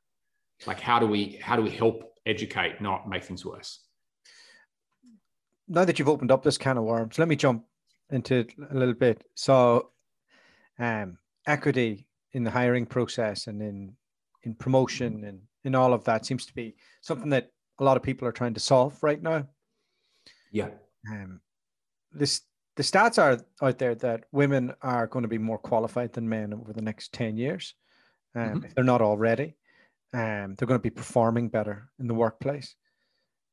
Like 0.67 0.81
how 0.81 0.99
do 0.99 1.07
we 1.07 1.39
how 1.43 1.57
do 1.57 1.63
we 1.63 1.71
help 1.71 2.15
educate, 2.25 2.81
not 2.81 3.07
make 3.07 3.25
things 3.25 3.45
worse? 3.45 3.81
Now 5.69 5.85
that 5.85 5.99
you've 5.99 6.09
opened 6.09 6.31
up 6.31 6.43
this 6.43 6.57
can 6.57 6.79
of 6.79 6.85
worms, 6.85 7.19
let 7.19 7.29
me 7.29 7.37
jump 7.37 7.65
into 8.11 8.37
it 8.37 8.55
a 8.71 8.75
little 8.75 8.95
bit. 8.95 9.25
So 9.35 9.91
um, 10.79 11.19
equity 11.47 12.07
in 12.33 12.45
the 12.45 12.51
hiring 12.51 12.87
process 12.87 13.47
and 13.47 13.61
in 13.61 13.95
in 14.45 14.55
promotion 14.55 15.25
and 15.25 15.41
in 15.64 15.75
all 15.75 15.92
of 15.92 16.04
that 16.04 16.26
seems 16.26 16.47
to 16.47 16.54
be 16.54 16.75
something 17.00 17.31
that 17.31 17.50
a 17.78 17.85
lot 17.85 17.97
of 17.97 18.02
people 18.02 18.26
are 18.26 18.33
trying 18.33 18.54
to 18.54 18.61
solve 18.61 19.00
right 19.02 19.23
now. 19.23 19.47
Yeah. 20.50 20.69
Um, 21.11 21.40
this 22.12 22.42
the 22.76 22.83
stats 22.83 23.19
are 23.19 23.38
out 23.61 23.78
there 23.78 23.95
that 23.97 24.25
women 24.33 24.73
are 24.83 25.07
going 25.07 25.23
to 25.23 25.28
be 25.28 25.38
more 25.38 25.59
qualified 25.59 26.12
than 26.12 26.28
men 26.28 26.54
over 26.54 26.73
the 26.73 26.83
next 26.83 27.12
10 27.12 27.37
years. 27.37 27.75
Um, 28.35 28.42
mm-hmm. 28.42 28.64
If 28.64 28.75
they're 28.75 28.85
not 28.85 29.02
already, 29.02 29.57
um, 30.14 30.54
they're 30.54 30.69
going 30.69 30.81
to 30.81 30.83
be 30.83 30.90
performing 30.90 31.49
better 31.49 31.90
in 31.99 32.07
the 32.07 32.14
workplace. 32.14 32.75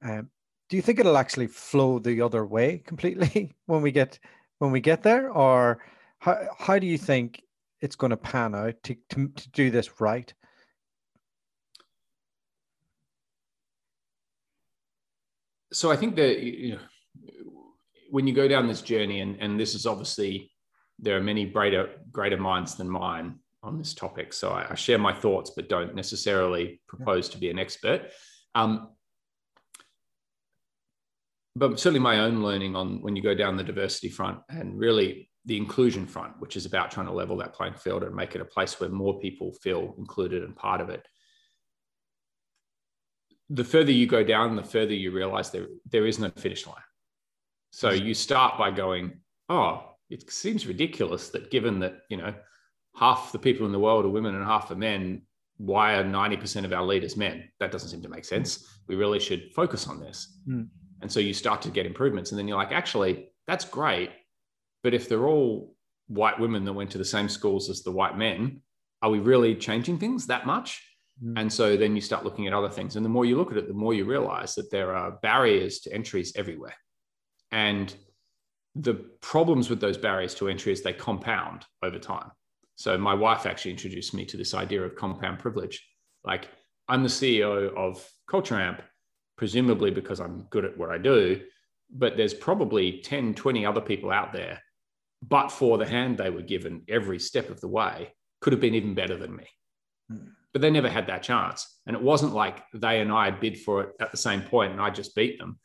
Um, 0.02 0.30
do 0.70 0.78
you 0.78 0.82
think 0.82 1.00
it'll 1.00 1.18
actually 1.18 1.48
flow 1.48 2.00
the 2.00 2.22
other 2.22 2.46
way 2.46 2.82
completely 2.86 3.56
when 3.66 3.82
we 3.82 3.92
get 3.92 4.20
when 4.60 4.72
we 4.72 4.80
get 4.80 5.04
there 5.04 5.32
or 5.32 5.84
how, 6.20 6.38
how 6.58 6.80
do 6.80 6.88
you 6.88 6.98
think 6.98 7.42
it's 7.82 7.96
going 7.96 8.10
to 8.12 8.18
pan 8.18 8.54
out 8.54 8.76
to, 8.84 8.96
to, 9.10 9.30
to 9.30 9.50
do 9.52 9.72
this 9.72 10.02
right 10.02 10.34
so 15.72 15.92
i 15.92 15.96
think 15.96 16.16
that 16.16 16.40
you 16.40 16.74
know 16.74 16.80
when 18.10 18.26
you 18.26 18.34
go 18.34 18.48
down 18.48 18.68
this 18.68 18.82
journey 18.82 19.22
and, 19.22 19.40
and 19.40 19.60
this 19.60 19.76
is 19.76 19.86
obviously 19.86 20.52
there 20.98 21.16
are 21.18 21.22
many 21.22 21.46
greater 21.46 21.90
greater 22.12 22.38
minds 22.38 22.76
than 22.76 22.90
mine 22.90 23.40
on 23.64 23.78
this 23.78 23.94
topic 23.94 24.34
so 24.34 24.52
i, 24.52 24.72
I 24.72 24.76
share 24.76 24.98
my 24.98 25.14
thoughts 25.14 25.52
but 25.56 25.70
don't 25.70 25.96
necessarily 25.96 26.82
propose 26.88 27.30
to 27.30 27.38
be 27.38 27.50
an 27.50 27.60
expert 27.60 28.12
um, 28.56 28.90
but 31.56 31.80
certainly 31.80 32.00
my 32.00 32.20
own 32.20 32.42
learning 32.42 32.76
on 32.76 33.02
when 33.02 33.16
you 33.16 33.22
go 33.22 33.36
down 33.36 33.58
the 33.58 33.64
diversity 33.64 34.10
front 34.10 34.40
and 34.50 34.78
really 34.78 35.30
the 35.46 35.58
inclusion 35.58 36.06
front, 36.06 36.40
which 36.40 36.56
is 36.56 36.66
about 36.66 36.92
trying 36.92 37.08
to 37.08 37.12
level 37.12 37.38
that 37.38 37.54
playing 37.54 37.74
field 37.74 38.04
and 38.04 38.16
make 38.16 38.36
it 38.36 38.42
a 38.42 38.46
place 38.46 38.80
where 38.80 38.90
more 38.90 39.20
people 39.20 39.52
feel 39.64 39.96
included 39.98 40.44
and 40.44 40.56
part 40.56 40.80
of 40.80 40.90
it. 40.90 41.06
The 43.50 43.64
further 43.64 43.92
you 43.92 44.06
go 44.08 44.24
down, 44.24 44.56
the 44.56 44.64
further 44.64 44.94
you 44.94 45.12
realize 45.12 45.50
there, 45.50 45.68
there 45.90 46.06
is 46.06 46.20
no 46.20 46.30
finish 46.30 46.68
line. 46.68 46.76
So 47.72 47.90
you 47.92 48.14
start 48.14 48.58
by 48.58 48.72
going, 48.72 49.20
oh, 49.50 49.84
it 50.10 50.32
seems 50.32 50.68
ridiculous 50.68 51.30
that 51.30 51.52
given 51.52 51.80
that, 51.80 52.00
you 52.10 52.18
know, 52.18 52.34
half 52.96 53.32
the 53.32 53.40
people 53.40 53.66
in 53.66 53.72
the 53.72 53.80
world 53.80 54.06
are 54.06 54.10
women 54.10 54.36
and 54.36 54.44
half 54.44 54.72
are 54.72 54.76
men, 54.76 55.24
why 55.58 55.96
are 55.96 56.04
90% 56.04 56.66
of 56.66 56.74
our 56.74 56.84
leaders 56.84 57.18
men? 57.18 57.50
That 57.60 57.72
doesn't 57.72 57.90
seem 57.90 58.02
to 58.02 58.10
make 58.10 58.26
sense. 58.26 58.66
We 58.88 58.96
really 58.96 59.20
should 59.20 59.52
focus 59.54 59.88
on 59.88 60.00
this. 60.00 60.40
Mm. 60.48 60.68
And 61.02 61.12
so 61.12 61.20
you 61.20 61.34
start 61.34 61.62
to 61.64 61.70
get 61.70 61.86
improvements. 61.86 62.32
And 62.32 62.40
then 62.40 62.48
you're 62.48 62.58
like, 62.58 62.72
actually, 62.72 63.30
that's 63.48 63.66
great. 63.66 64.12
But 64.84 64.94
if 64.94 65.10
they're 65.10 65.28
all 65.28 65.76
white 66.08 66.40
women 66.40 66.64
that 66.66 66.74
went 66.74 66.92
to 66.92 66.98
the 66.98 67.06
same 67.06 67.30
schools 67.30 67.70
as 67.70 67.84
the 67.84 67.92
white 67.92 68.18
men, 68.18 68.62
are 69.02 69.10
we 69.10 69.20
really 69.20 69.56
changing 69.56 69.98
things 69.98 70.28
that 70.28 70.46
much? 70.46 70.84
Mm. 71.24 71.34
And 71.38 71.54
so 71.54 71.76
then 71.78 71.96
you 71.96 72.02
start 72.02 72.24
looking 72.24 72.48
at 72.48 72.54
other 72.54 72.70
things. 72.70 72.96
And 72.96 73.06
the 73.06 73.10
more 73.10 73.26
you 73.26 73.38
look 73.38 73.52
at 73.52 73.58
it, 73.58 73.68
the 73.68 73.74
more 73.74 73.94
you 73.94 74.06
realize 74.06 74.56
that 74.56 74.72
there 74.72 74.96
are 74.96 75.20
barriers 75.22 75.80
to 75.82 75.94
entries 75.94 76.34
everywhere. 76.36 76.76
And 77.52 77.94
the 78.76 78.94
problems 79.22 79.70
with 79.70 79.82
those 79.82 79.98
barriers 79.98 80.36
to 80.36 80.48
entry 80.48 80.72
is 80.72 80.82
they 80.82 80.94
compound 80.94 81.66
over 81.84 82.00
time. 82.00 82.32
So 82.76 82.98
my 82.98 83.14
wife 83.14 83.46
actually 83.46 83.72
introduced 83.72 84.14
me 84.14 84.26
to 84.26 84.38
this 84.38 84.54
idea 84.54 84.82
of 84.84 84.96
compound 84.96 85.40
privilege. 85.40 85.86
Like 86.24 86.48
I'm 86.88 87.04
the 87.04 87.10
CEO 87.10 87.76
of 87.76 88.08
Culture 88.30 88.60
Amp, 88.60 88.82
presumably 89.38 89.92
because 89.92 90.20
I'm 90.20 90.48
good 90.50 90.66
at 90.66 90.78
what 90.78 90.90
I 90.90 90.98
do, 90.98 91.42
but 91.92 92.16
there's 92.16 92.34
probably 92.34 93.02
10, 93.02 93.34
20 93.34 93.66
other 93.66 93.82
people 93.82 94.12
out 94.12 94.32
there, 94.32 94.62
but 95.22 95.50
for 95.50 95.78
the 95.78 95.88
hand 95.88 96.18
they 96.18 96.30
were 96.30 96.42
given 96.42 96.84
every 96.88 97.20
step 97.20 97.50
of 97.50 97.60
the 97.60 97.68
way, 97.68 98.14
could 98.42 98.54
have 98.54 98.62
been 98.62 98.76
even 98.76 98.94
better 98.94 99.18
than 99.18 99.36
me. 99.36 99.48
But 100.52 100.62
they 100.62 100.72
never 100.72 100.90
had 100.90 101.08
that 101.08 101.24
chance. 101.24 101.80
And 101.86 101.96
it 101.96 102.02
wasn't 102.02 102.34
like 102.34 102.64
they 102.74 103.02
and 103.02 103.12
I 103.12 103.32
bid 103.32 103.60
for 103.60 103.82
it 103.82 103.90
at 104.00 104.12
the 104.12 104.18
same 104.18 104.42
point 104.42 104.72
and 104.72 104.82
I 104.82 104.90
just 104.90 105.16
beat 105.16 105.38
them. 105.38 105.60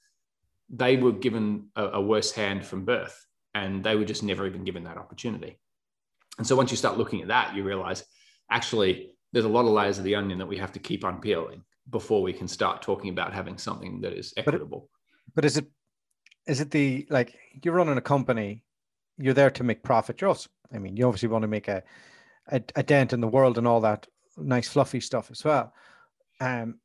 They 0.68 0.96
were 0.96 1.12
given 1.12 1.68
a, 1.76 1.84
a 1.84 2.00
worse 2.00 2.32
hand 2.32 2.66
from 2.66 2.84
birth 2.84 3.18
and 3.54 3.82
they 3.82 3.96
were 3.96 4.04
just 4.04 4.22
never 4.22 4.46
even 4.46 4.64
given 4.64 4.84
that 4.84 4.98
opportunity. 4.98 5.58
And 6.38 6.46
so 6.46 6.56
once 6.56 6.70
you 6.70 6.76
start 6.76 6.98
looking 6.98 7.22
at 7.22 7.28
that, 7.28 7.54
you 7.54 7.62
realize 7.62 8.04
actually 8.50 9.14
there's 9.32 9.44
a 9.44 9.48
lot 9.48 9.64
of 9.64 9.72
layers 9.72 9.98
of 9.98 10.04
the 10.04 10.14
onion 10.14 10.38
that 10.38 10.46
we 10.46 10.58
have 10.58 10.72
to 10.72 10.78
keep 10.78 11.04
unpeeling 11.04 11.62
before 11.90 12.22
we 12.22 12.32
can 12.32 12.48
start 12.48 12.82
talking 12.82 13.10
about 13.10 13.32
having 13.32 13.58
something 13.58 14.00
that 14.00 14.12
is 14.12 14.32
equitable. 14.36 14.88
But, 15.26 15.34
but 15.36 15.44
is 15.44 15.56
it 15.56 15.66
is 16.46 16.60
it 16.60 16.70
the 16.70 17.06
like 17.10 17.36
you're 17.62 17.74
running 17.74 17.96
a 17.96 18.02
company, 18.02 18.64
you're 19.18 19.34
there 19.34 19.50
to 19.50 19.64
make 19.64 19.82
profit. 19.82 20.20
You're 20.20 20.28
also, 20.28 20.50
I 20.72 20.78
mean, 20.78 20.96
you 20.96 21.06
obviously 21.06 21.28
want 21.28 21.42
to 21.42 21.48
make 21.48 21.68
a, 21.68 21.82
a, 22.48 22.62
a 22.76 22.82
dent 22.82 23.12
in 23.12 23.20
the 23.20 23.28
world 23.28 23.58
and 23.58 23.66
all 23.66 23.80
that 23.80 24.06
nice 24.36 24.68
fluffy 24.68 25.00
stuff 25.00 25.30
as 25.30 25.44
well. 25.44 25.72
Um, 26.40 26.78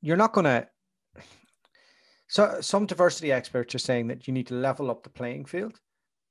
you're 0.00 0.16
not 0.16 0.32
going 0.32 0.44
to. 0.44 0.68
So 2.28 2.58
some 2.60 2.86
diversity 2.86 3.30
experts 3.30 3.74
are 3.74 3.78
saying 3.78 4.08
that 4.08 4.26
you 4.26 4.34
need 4.34 4.48
to 4.48 4.54
level 4.54 4.90
up 4.90 5.02
the 5.02 5.10
playing 5.10 5.44
field, 5.44 5.80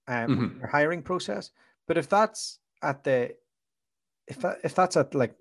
um, 0.08 0.28
mm-hmm. 0.28 0.60
your 0.60 0.68
hiring 0.68 1.02
process. 1.02 1.52
But 1.88 1.98
if 1.98 2.10
that's 2.10 2.60
at 2.82 3.04
the, 3.04 3.34
if 4.28 4.40
that, 4.42 4.58
if 4.64 4.76
that's 4.76 4.98
at 4.98 5.16
like 5.16 5.36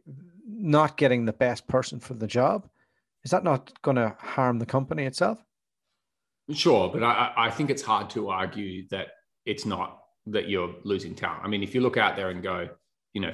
not 0.47 0.97
getting 0.97 1.25
the 1.25 1.33
best 1.33 1.67
person 1.67 1.99
for 1.99 2.15
the 2.15 2.27
job, 2.27 2.69
is 3.25 3.31
that 3.31 3.43
not 3.43 3.81
going 3.83 3.97
to 3.97 4.15
harm 4.19 4.59
the 4.59 4.67
company 4.67 5.05
itself? 5.05 5.43
Sure, 6.53 6.91
but 6.91 7.03
I, 7.03 7.33
I 7.37 7.51
think 7.51 7.71
it's 7.71 7.83
hard 7.83 8.11
to 8.11 8.29
argue 8.29 8.87
that 8.91 9.09
it's 9.47 9.65
not 9.65 10.03
that 10.27 10.49
you're 10.49 10.75
losing 10.85 11.15
talent. 11.15 11.41
I 11.43 11.49
mean, 11.49 11.63
if 11.63 11.75
you 11.75 11.81
look 11.81 11.97
out 11.97 12.17
there 12.17 12.29
and 12.31 12.43
go, 12.43 12.69
you 13.13 13.21
know, 13.23 13.33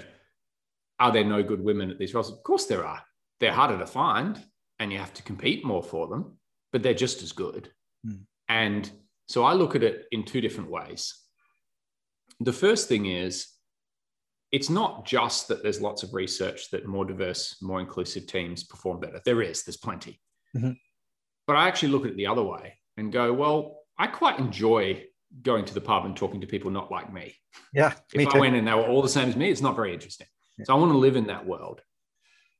are 1.00 1.10
there 1.10 1.24
no 1.24 1.42
good 1.42 1.64
women 1.64 1.90
at 1.90 1.98
these 1.98 2.14
roles? 2.14 2.30
Of 2.30 2.42
course 2.42 2.66
there 2.66 2.84
are. 2.84 3.02
They're 3.40 3.52
harder 3.52 3.78
to 3.78 3.86
find 3.86 4.40
and 4.78 4.92
you 4.92 4.98
have 4.98 5.14
to 5.14 5.22
compete 5.22 5.64
more 5.64 5.82
for 5.82 6.06
them, 6.06 6.38
but 6.72 6.82
they're 6.82 6.94
just 6.94 7.22
as 7.22 7.32
good. 7.32 7.70
Mm. 8.06 8.20
And 8.48 8.90
so 9.26 9.44
I 9.44 9.54
look 9.54 9.74
at 9.74 9.82
it 9.82 10.04
in 10.12 10.24
two 10.24 10.40
different 10.40 10.70
ways. 10.70 11.14
The 12.40 12.52
first 12.52 12.88
thing 12.88 13.06
is 13.06 13.48
it's 14.52 14.68
not 14.68 15.06
just 15.06 15.48
that 15.48 15.62
there's 15.62 15.80
lots 15.80 16.02
of 16.02 16.12
research 16.12 16.70
that 16.70 16.86
more 16.86 17.04
diverse, 17.04 17.56
more 17.62 17.80
inclusive 17.80 18.26
teams 18.26 18.64
perform 18.64 19.00
better. 19.00 19.20
There 19.24 19.42
is, 19.42 19.62
there's 19.64 19.76
plenty. 19.76 20.20
Mm-hmm. 20.56 20.72
But 21.46 21.56
I 21.56 21.68
actually 21.68 21.92
look 21.92 22.04
at 22.04 22.12
it 22.12 22.16
the 22.16 22.26
other 22.26 22.42
way 22.42 22.74
and 22.96 23.12
go, 23.12 23.32
well, 23.32 23.78
I 23.98 24.06
quite 24.06 24.38
enjoy 24.38 25.04
going 25.42 25.64
to 25.64 25.74
the 25.74 25.80
pub 25.80 26.04
and 26.04 26.16
talking 26.16 26.40
to 26.40 26.46
people 26.46 26.70
not 26.70 26.90
like 26.90 27.12
me. 27.12 27.34
Yeah. 27.72 27.94
if 28.14 28.34
I 28.34 28.38
went 28.38 28.56
and 28.56 28.66
they 28.66 28.74
were 28.74 28.86
all 28.86 29.02
the 29.02 29.08
same 29.08 29.28
as 29.28 29.36
me, 29.36 29.50
it's 29.50 29.60
not 29.60 29.76
very 29.76 29.94
interesting. 29.94 30.26
Yeah. 30.60 30.64
So 30.66 30.76
I 30.76 30.78
want 30.78 30.92
to 30.92 30.98
live 30.98 31.16
in 31.16 31.26
that 31.26 31.46
world. 31.46 31.80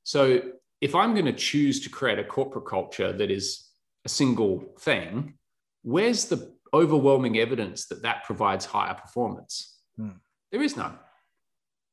So 0.03 0.41
if 0.81 0.95
I'm 0.95 1.13
going 1.13 1.25
to 1.25 1.33
choose 1.33 1.81
to 1.81 1.89
create 1.89 2.19
a 2.19 2.23
corporate 2.23 2.65
culture 2.65 3.13
that 3.13 3.31
is 3.31 3.69
a 4.05 4.09
single 4.09 4.73
thing, 4.79 5.35
where's 5.83 6.25
the 6.25 6.53
overwhelming 6.73 7.37
evidence 7.37 7.87
that 7.87 8.01
that 8.03 8.23
provides 8.23 8.65
higher 8.65 8.95
performance? 8.95 9.77
Hmm. 9.95 10.17
There 10.51 10.61
is 10.61 10.75
none. 10.75 10.97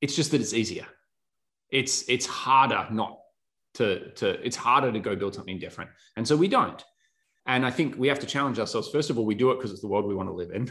It's 0.01 0.17
just 0.17 0.31
that 0.31 0.41
it's 0.41 0.55
easier. 0.55 0.87
It's 1.71 2.09
it's 2.09 2.27
harder 2.27 2.87
not 2.91 3.19
to 3.75 4.11
to 4.13 4.45
it's 4.45 4.57
harder 4.57 4.91
to 4.91 5.01
go 5.01 5.15
build 5.15 5.35
something 5.35 5.59
different, 5.59 5.91
and 6.17 6.27
so 6.27 6.37
we 6.37 6.49
don't. 6.49 6.83
And 7.47 7.65
I 7.65 7.71
think 7.71 7.97
we 7.97 8.09
have 8.09 8.19
to 8.21 8.27
challenge 8.27 8.59
ourselves. 8.59 8.89
First 8.91 9.11
of 9.11 9.19
all, 9.19 9.25
we 9.25 9.35
do 9.35 9.51
it 9.51 9.57
because 9.57 9.73
it's 9.73 9.81
the 9.81 9.89
world 9.89 10.07
we 10.07 10.15
want 10.15 10.29
to 10.29 10.35
live 10.35 10.51
in. 10.51 10.71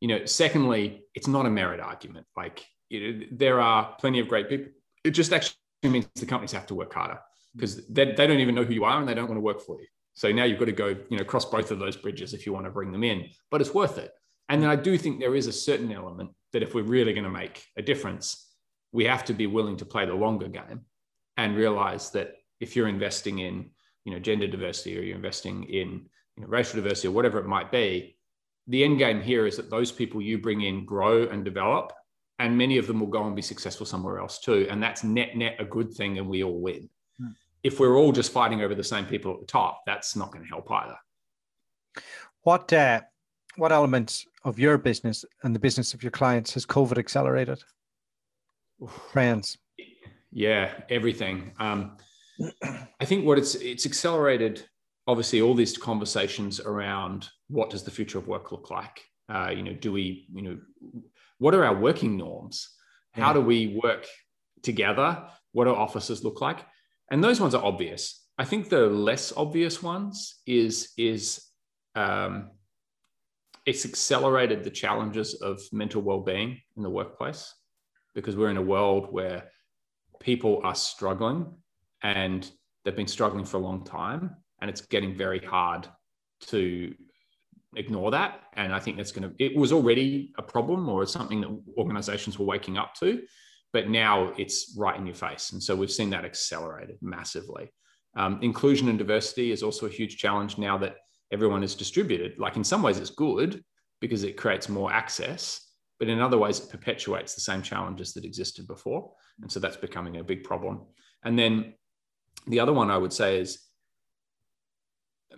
You 0.00 0.08
know, 0.08 0.24
secondly, 0.24 1.04
it's 1.14 1.28
not 1.28 1.46
a 1.46 1.50
merit 1.50 1.80
argument. 1.80 2.26
Like 2.36 2.66
you 2.92 3.12
know, 3.12 3.26
there 3.32 3.60
are 3.60 3.94
plenty 3.98 4.20
of 4.20 4.28
great 4.28 4.48
people. 4.48 4.70
It 5.04 5.10
just 5.10 5.32
actually 5.32 5.56
means 5.84 6.06
the 6.14 6.26
companies 6.26 6.52
have 6.52 6.66
to 6.66 6.74
work 6.74 6.92
harder 6.92 7.18
because 7.56 7.86
they, 7.88 8.12
they 8.12 8.26
don't 8.26 8.40
even 8.40 8.54
know 8.54 8.64
who 8.64 8.74
you 8.74 8.84
are 8.84 8.98
and 8.98 9.08
they 9.08 9.14
don't 9.14 9.28
want 9.28 9.36
to 9.36 9.42
work 9.42 9.60
for 9.60 9.80
you. 9.80 9.86
So 10.14 10.30
now 10.30 10.44
you've 10.44 10.58
got 10.58 10.66
to 10.66 10.72
go, 10.72 10.88
you 11.08 11.16
know, 11.16 11.24
cross 11.24 11.46
both 11.46 11.70
of 11.70 11.78
those 11.78 11.96
bridges 11.96 12.34
if 12.34 12.44
you 12.44 12.52
want 12.52 12.66
to 12.66 12.70
bring 12.70 12.92
them 12.92 13.02
in, 13.02 13.28
but 13.50 13.60
it's 13.60 13.74
worth 13.74 13.98
it. 13.98 14.12
And 14.48 14.62
then 14.62 14.68
I 14.68 14.76
do 14.76 14.98
think 14.98 15.18
there 15.18 15.34
is 15.34 15.46
a 15.46 15.52
certain 15.52 15.90
element 15.90 16.30
that 16.52 16.62
if 16.62 16.74
we're 16.74 16.82
really 16.82 17.14
going 17.14 17.24
to 17.24 17.30
make 17.30 17.64
a 17.78 17.82
difference, 17.82 18.52
we 18.92 19.04
have 19.06 19.24
to 19.24 19.32
be 19.32 19.46
willing 19.46 19.78
to 19.78 19.86
play 19.86 20.04
the 20.04 20.14
longer 20.14 20.48
game 20.48 20.82
and 21.38 21.56
realize 21.56 22.10
that 22.10 22.36
if 22.60 22.76
you're 22.76 22.88
investing 22.88 23.38
in 23.38 23.70
you 24.04 24.12
know 24.12 24.18
gender 24.18 24.46
diversity 24.46 24.98
or 24.98 25.02
you're 25.02 25.16
investing 25.16 25.64
in 25.64 26.06
you 26.36 26.42
know, 26.42 26.46
racial 26.48 26.76
diversity 26.82 27.08
or 27.08 27.12
whatever 27.12 27.38
it 27.38 27.46
might 27.46 27.70
be 27.72 28.16
the 28.66 28.84
end 28.84 28.98
game 28.98 29.20
here 29.20 29.46
is 29.46 29.56
that 29.56 29.70
those 29.70 29.90
people 29.90 30.20
you 30.20 30.38
bring 30.38 30.62
in 30.62 30.84
grow 30.84 31.24
and 31.24 31.44
develop 31.44 31.92
and 32.42 32.58
many 32.58 32.76
of 32.76 32.88
them 32.88 32.98
will 32.98 33.06
go 33.06 33.24
and 33.24 33.36
be 33.36 33.42
successful 33.42 33.86
somewhere 33.86 34.18
else 34.18 34.40
too. 34.40 34.66
And 34.68 34.82
that's 34.82 35.04
net 35.04 35.36
net 35.36 35.56
a 35.60 35.64
good 35.64 35.92
thing 35.92 36.18
and 36.18 36.28
we 36.28 36.42
all 36.42 36.60
win. 36.60 36.88
Hmm. 37.18 37.28
if 37.62 37.78
we're 37.78 37.96
all 37.96 38.10
just 38.10 38.32
fighting 38.32 38.62
over 38.62 38.74
the 38.74 38.84
same 38.84 39.04
people 39.04 39.34
at 39.34 39.40
the 39.40 39.46
top 39.46 39.82
that's 39.86 40.16
not 40.16 40.32
going 40.32 40.42
to 40.44 40.48
help 40.48 40.70
either. 40.70 40.96
What 42.42 42.72
uh, 42.72 43.02
what 43.56 43.70
elements 43.70 44.26
of 44.44 44.58
your 44.58 44.76
business 44.78 45.24
and 45.42 45.54
the 45.54 45.60
business 45.60 45.94
of 45.94 46.02
your 46.02 46.10
clients 46.10 46.54
has 46.54 46.66
covid 46.66 46.98
accelerated? 46.98 47.62
Trends 49.12 49.58
yeah 50.32 50.72
everything. 50.90 51.52
Um, 51.60 51.96
I 53.00 53.04
think 53.04 53.24
what 53.24 53.38
it's 53.38 53.54
it's 53.54 53.86
accelerated 53.86 54.66
obviously 55.06 55.40
all 55.42 55.54
these 55.54 55.76
conversations 55.76 56.60
around 56.60 57.28
what 57.48 57.70
does 57.70 57.82
the 57.82 57.90
future 57.90 58.18
of 58.18 58.26
work 58.26 58.50
look 58.52 58.70
like? 58.70 59.00
Uh, 59.28 59.50
you 59.56 59.62
know 59.62 59.74
do 59.74 59.92
we 59.92 60.26
you 60.34 60.42
know 60.42 60.58
what 61.38 61.54
are 61.54 61.64
our 61.64 61.74
working 61.74 62.16
norms? 62.16 62.68
How 63.12 63.28
yeah. 63.28 63.32
do 63.34 63.40
we 63.40 63.80
work 63.82 64.06
together? 64.62 65.24
What 65.52 65.64
do 65.64 65.74
offices 65.74 66.24
look 66.24 66.40
like? 66.40 66.64
And 67.10 67.22
those 67.22 67.40
ones 67.40 67.54
are 67.54 67.64
obvious. 67.64 68.26
I 68.38 68.44
think 68.44 68.68
the 68.68 68.86
less 68.86 69.32
obvious 69.36 69.82
ones 69.82 70.40
is 70.46 70.92
is 70.96 71.44
um, 71.94 72.50
it's 73.66 73.84
accelerated 73.84 74.64
the 74.64 74.70
challenges 74.70 75.34
of 75.34 75.60
mental 75.72 76.02
well-being 76.02 76.58
in 76.76 76.82
the 76.82 76.90
workplace 76.90 77.54
because 78.14 78.36
we're 78.36 78.50
in 78.50 78.56
a 78.56 78.62
world 78.62 79.08
where 79.10 79.50
people 80.20 80.60
are 80.64 80.74
struggling 80.74 81.54
and 82.02 82.50
they've 82.84 82.96
been 82.96 83.06
struggling 83.06 83.44
for 83.44 83.58
a 83.58 83.60
long 83.60 83.84
time 83.84 84.36
and 84.60 84.70
it's 84.70 84.80
getting 84.80 85.16
very 85.16 85.38
hard 85.38 85.86
to 86.40 86.94
ignore 87.76 88.10
that. 88.10 88.40
And 88.54 88.74
I 88.74 88.78
think 88.78 88.96
that's 88.96 89.12
going 89.12 89.28
to, 89.28 89.44
it 89.44 89.56
was 89.56 89.72
already 89.72 90.32
a 90.38 90.42
problem 90.42 90.88
or 90.88 91.06
something 91.06 91.40
that 91.40 91.60
organizations 91.78 92.38
were 92.38 92.44
waking 92.44 92.76
up 92.76 92.94
to, 92.96 93.22
but 93.72 93.88
now 93.88 94.32
it's 94.36 94.74
right 94.76 94.98
in 94.98 95.06
your 95.06 95.14
face. 95.14 95.52
And 95.52 95.62
so 95.62 95.74
we've 95.74 95.90
seen 95.90 96.10
that 96.10 96.24
accelerated 96.24 96.98
massively. 97.00 97.72
Um, 98.14 98.38
inclusion 98.42 98.88
and 98.88 98.98
diversity 98.98 99.52
is 99.52 99.62
also 99.62 99.86
a 99.86 99.90
huge 99.90 100.18
challenge 100.18 100.58
now 100.58 100.76
that 100.78 100.96
everyone 101.32 101.62
is 101.62 101.74
distributed. 101.74 102.38
Like 102.38 102.56
in 102.56 102.64
some 102.64 102.82
ways, 102.82 102.98
it's 102.98 103.10
good 103.10 103.64
because 104.00 104.22
it 104.22 104.36
creates 104.36 104.68
more 104.68 104.92
access, 104.92 105.66
but 105.98 106.08
in 106.08 106.20
other 106.20 106.36
ways, 106.36 106.60
it 106.60 106.68
perpetuates 106.68 107.34
the 107.34 107.40
same 107.40 107.62
challenges 107.62 108.12
that 108.12 108.24
existed 108.24 108.66
before. 108.66 109.12
And 109.40 109.50
so 109.50 109.60
that's 109.60 109.76
becoming 109.76 110.18
a 110.18 110.24
big 110.24 110.44
problem. 110.44 110.82
And 111.24 111.38
then 111.38 111.74
the 112.46 112.60
other 112.60 112.72
one 112.72 112.90
I 112.90 112.98
would 112.98 113.12
say 113.12 113.38
is 113.38 113.60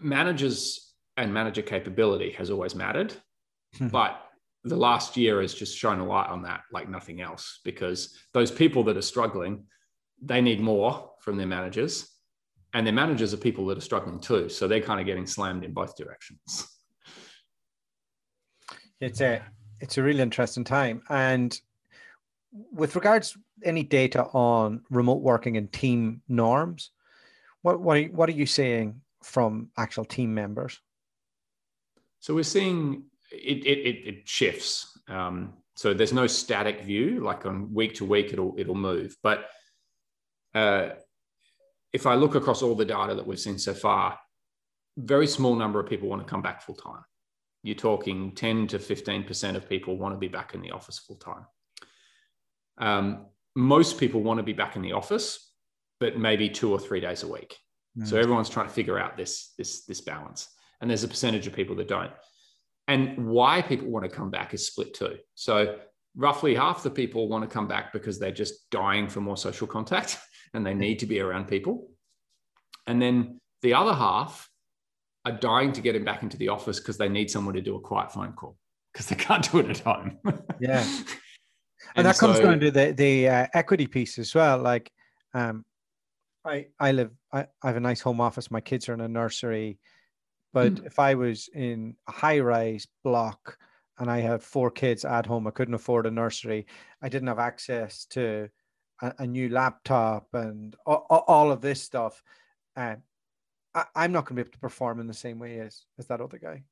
managers 0.01 0.94
and 1.17 1.33
manager 1.33 1.63
capability 1.63 2.33
has 2.33 2.51
always 2.51 2.75
mattered. 2.75 3.15
Hmm. 3.79 3.89
but 3.89 4.21
the 4.65 4.77
last 4.77 5.17
year 5.17 5.43
has 5.43 5.53
just 5.53 5.77
shown 5.77 6.01
a 6.01 6.07
light 6.07 6.29
on 6.29 6.43
that 6.43 6.63
like 6.73 6.89
nothing 6.89 7.21
else 7.21 7.61
because 7.65 8.17
those 8.33 8.51
people 8.51 8.83
that 8.85 8.97
are 8.97 9.03
struggling, 9.03 9.65
they 10.23 10.41
need 10.41 10.61
more 10.61 11.11
from 11.21 11.37
their 11.37 11.47
managers. 11.47 12.11
And 12.73 12.87
their 12.87 12.95
managers 12.95 13.35
are 13.35 13.37
people 13.39 13.67
that 13.67 13.79
are 13.79 13.83
struggling 13.83 14.19
too. 14.19 14.49
So 14.49 14.67
they're 14.67 14.81
kind 14.81 15.01
of 15.01 15.07
getting 15.07 15.27
slammed 15.27 15.65
in 15.65 15.73
both 15.73 15.97
directions. 15.97 16.67
It's 19.01 19.21
a 19.21 19.43
it's 19.81 19.99
a 19.99 20.03
really 20.03 20.23
interesting 20.23 20.65
time. 20.65 21.03
And 21.11 21.61
with 22.73 22.97
regards 22.97 23.37
any 23.65 23.83
data 23.83 24.25
on 24.33 24.83
remote 24.91 25.21
working 25.21 25.57
and 25.57 25.71
team 25.73 26.23
norms, 26.29 26.91
what 27.63 27.81
what 27.81 27.99
are, 27.99 28.05
what 28.05 28.29
are 28.29 28.33
you 28.33 28.47
seeing 28.47 29.03
from 29.23 29.71
actual 29.77 30.05
team 30.05 30.35
members? 30.35 30.81
So 32.25 32.35
we're 32.35 32.43
seeing 32.43 33.03
it, 33.31 33.67
it, 33.67 33.79
it, 33.81 34.09
it 34.09 34.27
shifts. 34.27 34.99
Um, 35.09 35.53
so 35.77 35.93
there's 35.93 36.15
no 36.15 36.27
static 36.27 36.81
view, 36.81 37.21
like 37.21 37.45
on 37.45 37.75
week 37.75 37.97
to 37.97 38.07
week, 38.07 38.33
it'll, 38.33 38.55
it'll 38.57 38.75
move. 38.75 39.15
But 39.23 39.45
uh, 40.55 40.93
if 41.93 42.07
I 42.07 42.15
look 42.15 42.35
across 42.35 42.63
all 42.63 42.77
the 42.77 42.87
data 42.87 43.15
that 43.15 43.27
we've 43.27 43.39
seen 43.39 43.59
so 43.59 43.75
far, 43.75 44.19
very 44.97 45.27
small 45.27 45.55
number 45.55 45.79
of 45.79 45.87
people 45.87 46.09
want 46.09 46.23
to 46.23 46.31
come 46.31 46.41
back 46.41 46.63
full 46.63 46.77
time. 46.77 47.05
You're 47.63 47.75
talking 47.75 48.33
10 48.33 48.69
to 48.69 48.79
15% 48.79 49.55
of 49.55 49.69
people 49.69 49.99
want 49.99 50.15
to 50.15 50.19
be 50.19 50.29
back 50.29 50.55
in 50.55 50.63
the 50.63 50.71
office 50.71 51.01
full 51.01 51.17
time. 51.17 51.45
Um, 52.79 53.27
most 53.55 53.99
people 53.99 54.23
want 54.23 54.39
to 54.39 54.45
be 54.45 54.55
back 54.55 54.77
in 54.77 54.83
the 54.83 54.93
office, 54.93 55.53
but 56.01 56.17
maybe 56.17 56.49
two 56.49 56.73
or 56.73 56.79
three 56.79 57.01
days 57.01 57.23
a 57.23 57.29
week. 57.29 57.59
Mm. 57.99 58.07
So 58.07 58.17
everyone's 58.17 58.49
trying 58.49 58.69
to 58.69 58.73
figure 58.73 58.99
out 58.99 59.19
this, 59.19 59.53
this, 59.59 59.85
this 59.85 60.01
balance 60.01 60.49
and 60.85 60.91
there's 60.91 61.03
a 61.03 61.09
percentage 61.09 61.47
of 61.47 61.55
people 61.55 61.75
that 61.77 61.89
don't. 61.89 62.11
And 62.89 63.27
why 63.27 63.63
people 63.63 63.89
want 63.89 64.05
to 64.05 64.15
come 64.15 64.31
back 64.31 64.53
is 64.53 64.67
split 64.67 64.93
too. 64.93 65.17
So 65.35 65.79
roughly 66.15 66.55
half 66.55 66.83
the 66.83 66.91
people 66.91 67.27
want 67.27 67.43
to 67.43 67.49
come 67.49 67.67
back 67.67 67.91
because 67.91 68.19
they're 68.19 68.31
just 68.31 68.69
dying 68.69 69.09
for 69.09 69.23
more 69.23 69.39
social 69.39 69.67
contact 69.67 70.19
and 70.53 70.65
they 70.65 70.75
need 70.75 70.99
to 70.99 71.07
be 71.07 71.21
around 71.21 71.49
people. 71.49 71.89
And 72.87 73.01
then 73.01 73.41
the 73.63 73.73
other 73.73 73.95
half 73.95 74.51
are 75.25 75.33
dying 75.33 75.73
to 75.73 75.81
get 75.81 75.97
him 75.97 76.05
back 76.05 76.23
into 76.23 76.37
the 76.37 76.49
office 76.49 76.81
because 76.81 76.99
they 76.99 77.09
need 77.09 77.31
someone 77.31 77.55
to 77.55 77.63
do 77.63 77.77
a 77.77 77.81
quiet 77.81 78.13
phone 78.13 78.35
call 78.35 78.59
because 78.93 79.07
they 79.07 79.17
can't 79.17 79.51
do 79.53 79.61
it 79.61 79.71
at 79.71 79.79
home. 79.79 80.19
yeah. 80.61 80.87
And, 81.97 81.99
and 81.99 82.07
that 82.07 82.17
so, 82.17 82.27
comes 82.27 82.41
down 82.41 82.61
to 82.61 82.71
the, 82.71 82.93
the 82.93 83.29
uh, 83.29 83.47
equity 83.53 83.87
piece 83.87 84.19
as 84.19 84.35
well. 84.35 84.59
Like, 84.59 84.91
um, 85.35 85.65
I, 86.45 86.67
I 86.81 86.93
live, 86.93 87.11
I, 87.31 87.47
I 87.63 87.67
have 87.69 87.77
a 87.77 87.81
nice 87.81 88.01
home 88.01 88.21
office. 88.21 88.51
My 88.51 88.63
kids 88.63 88.89
are 88.89 88.95
in 88.95 89.03
a 89.03 89.07
nursery. 89.07 89.79
But 90.55 90.75
mm. 90.75 90.87
if 90.87 90.99
I 91.01 91.17
was 91.17 91.51
in 91.53 91.97
a 92.09 92.13
high 92.13 92.39
rise 92.39 92.87
block 93.03 93.59
and 93.99 94.11
I 94.11 94.21
had 94.21 94.43
four 94.43 94.71
kids 94.71 95.05
at 95.05 95.27
home, 95.27 95.47
I 95.47 95.51
couldn't 95.51 95.75
afford 95.75 96.07
a 96.07 96.11
nursery, 96.11 96.67
I 97.03 97.09
didn't 97.11 97.29
have 97.29 97.41
access 97.41 98.07
to 98.11 98.49
a, 99.03 99.13
a 99.19 99.27
new 99.27 99.49
laptop 99.49 100.29
and 100.33 100.75
all, 100.87 101.07
all 101.11 101.51
of 101.51 101.61
this 101.61 101.83
stuff. 101.83 102.23
And 102.77 103.03
I, 103.75 103.85
am 103.97 104.13
not 104.13 104.25
going 104.25 104.37
to 104.37 104.45
be 104.45 104.47
able 104.47 104.53
to 104.53 104.59
perform 104.59 105.01
in 105.01 105.09
the 105.09 105.13
same 105.13 105.41
way 105.41 105.59
as, 105.59 105.83
as 105.99 106.07
that 106.07 106.21
other 106.21 106.39
guy. 106.39 106.63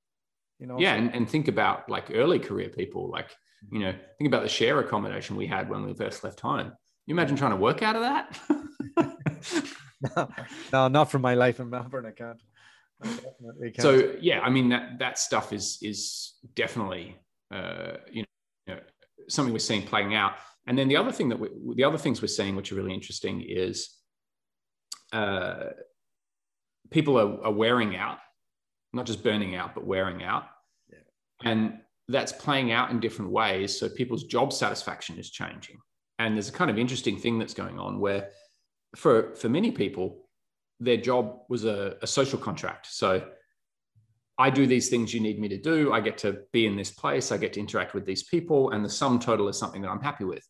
You 0.61 0.69
know? 0.69 0.79
Yeah. 0.79 0.95
And, 0.95 1.13
and 1.13 1.29
think 1.29 1.49
about 1.49 1.89
like 1.89 2.13
early 2.15 2.39
career 2.39 2.69
people, 2.69 3.11
like, 3.11 3.37
you 3.73 3.81
know, 3.81 3.93
think 4.17 4.29
about 4.29 4.45
the 4.45 4.49
share 4.49 4.79
accommodation 4.79 5.35
we 5.35 5.49
had 5.49 5.69
when 5.69 5.85
we 5.85 5.93
first 5.93 6.23
left 6.23 6.39
home. 6.39 6.73
You 7.07 7.15
imagine 7.15 7.37
trying 7.37 7.51
to 7.51 7.57
work 7.57 7.83
out 7.83 7.97
of 7.97 8.03
that? 8.03 8.39
no, 10.17 10.29
no, 10.73 10.89
not 10.89 11.11
from 11.11 11.23
my 11.23 11.35
life 11.35 11.59
in 11.59 11.69
Melbourne. 11.69 12.07
I 12.07 12.13
can't 12.13 12.41
so 13.79 14.15
yeah, 14.21 14.41
I 14.41 14.51
mean 14.51 14.69
that 14.71 14.99
that 14.99 15.19
stuff 15.19 15.53
is 15.53 15.79
is 15.83 16.35
definitely 16.55 17.17
uh, 17.53 17.95
you 18.11 18.25
know 18.67 18.79
something 19.29 19.53
we're 19.53 19.59
seeing 19.59 19.83
playing 19.83 20.15
out. 20.15 20.35
And 20.67 20.79
then 20.79 20.89
the 20.89 20.97
other 20.97 21.13
thing 21.13 21.29
that 21.31 21.41
we, 21.41 21.49
the 21.75 21.85
other 21.85 21.99
things 21.99 22.23
we're 22.23 22.29
seeing, 22.29 22.55
which 22.55 22.71
are 22.73 22.77
really 22.77 22.95
interesting, 22.95 23.43
is 23.43 23.97
uh, 25.13 25.71
people 26.91 27.19
are, 27.19 27.47
are 27.47 27.53
wearing 27.53 27.97
out, 27.97 28.19
not 28.93 29.07
just 29.07 29.25
burning 29.25 29.57
out, 29.57 29.75
but 29.75 29.85
wearing 29.85 30.23
out, 30.23 30.45
yeah. 30.89 31.51
and 31.51 31.79
that's 32.09 32.33
playing 32.33 32.71
out 32.71 32.91
in 32.91 33.01
different 33.01 33.33
ways. 33.33 33.77
So 33.77 33.89
people's 33.89 34.25
job 34.25 34.53
satisfaction 34.53 35.19
is 35.19 35.31
changing, 35.31 35.79
and 36.19 36.37
there's 36.37 36.49
a 36.49 36.53
kind 36.53 36.71
of 36.71 36.79
interesting 36.79 37.19
thing 37.19 37.39
that's 37.39 37.55
going 37.55 37.79
on 37.81 37.99
where, 37.99 38.31
for 38.95 39.35
for 39.35 39.49
many 39.49 39.73
people, 39.73 40.22
their 40.83 40.97
job 40.97 41.41
was 41.49 41.65
a, 41.65 41.97
a 42.03 42.07
social 42.07 42.39
contract. 42.39 42.87
So 42.91 43.23
I 44.39 44.51
do 44.51 44.67
these 44.67 44.89
things 44.89 45.13
you 45.13 45.21
need 45.21 45.39
me 45.39 45.49
to 45.49 45.59
do. 45.59 45.93
I 45.93 46.01
get 46.01 46.19
to 46.19 46.41
be 46.53 46.67
in 46.67 46.77
this 46.77 46.91
place. 46.91 47.31
I 47.31 47.37
get 47.37 47.53
to 47.55 47.61
interact 47.61 47.95
with 47.95 48.07
these 48.07 48.25
people. 48.25 48.71
And 48.71 48.85
the 48.85 48.89
sum 48.91 49.19
total 49.19 49.49
is 49.49 49.59
something 49.59 49.83
that 49.83 49.89
I'm 49.89 50.01
happy 50.01 50.25
with. 50.25 50.47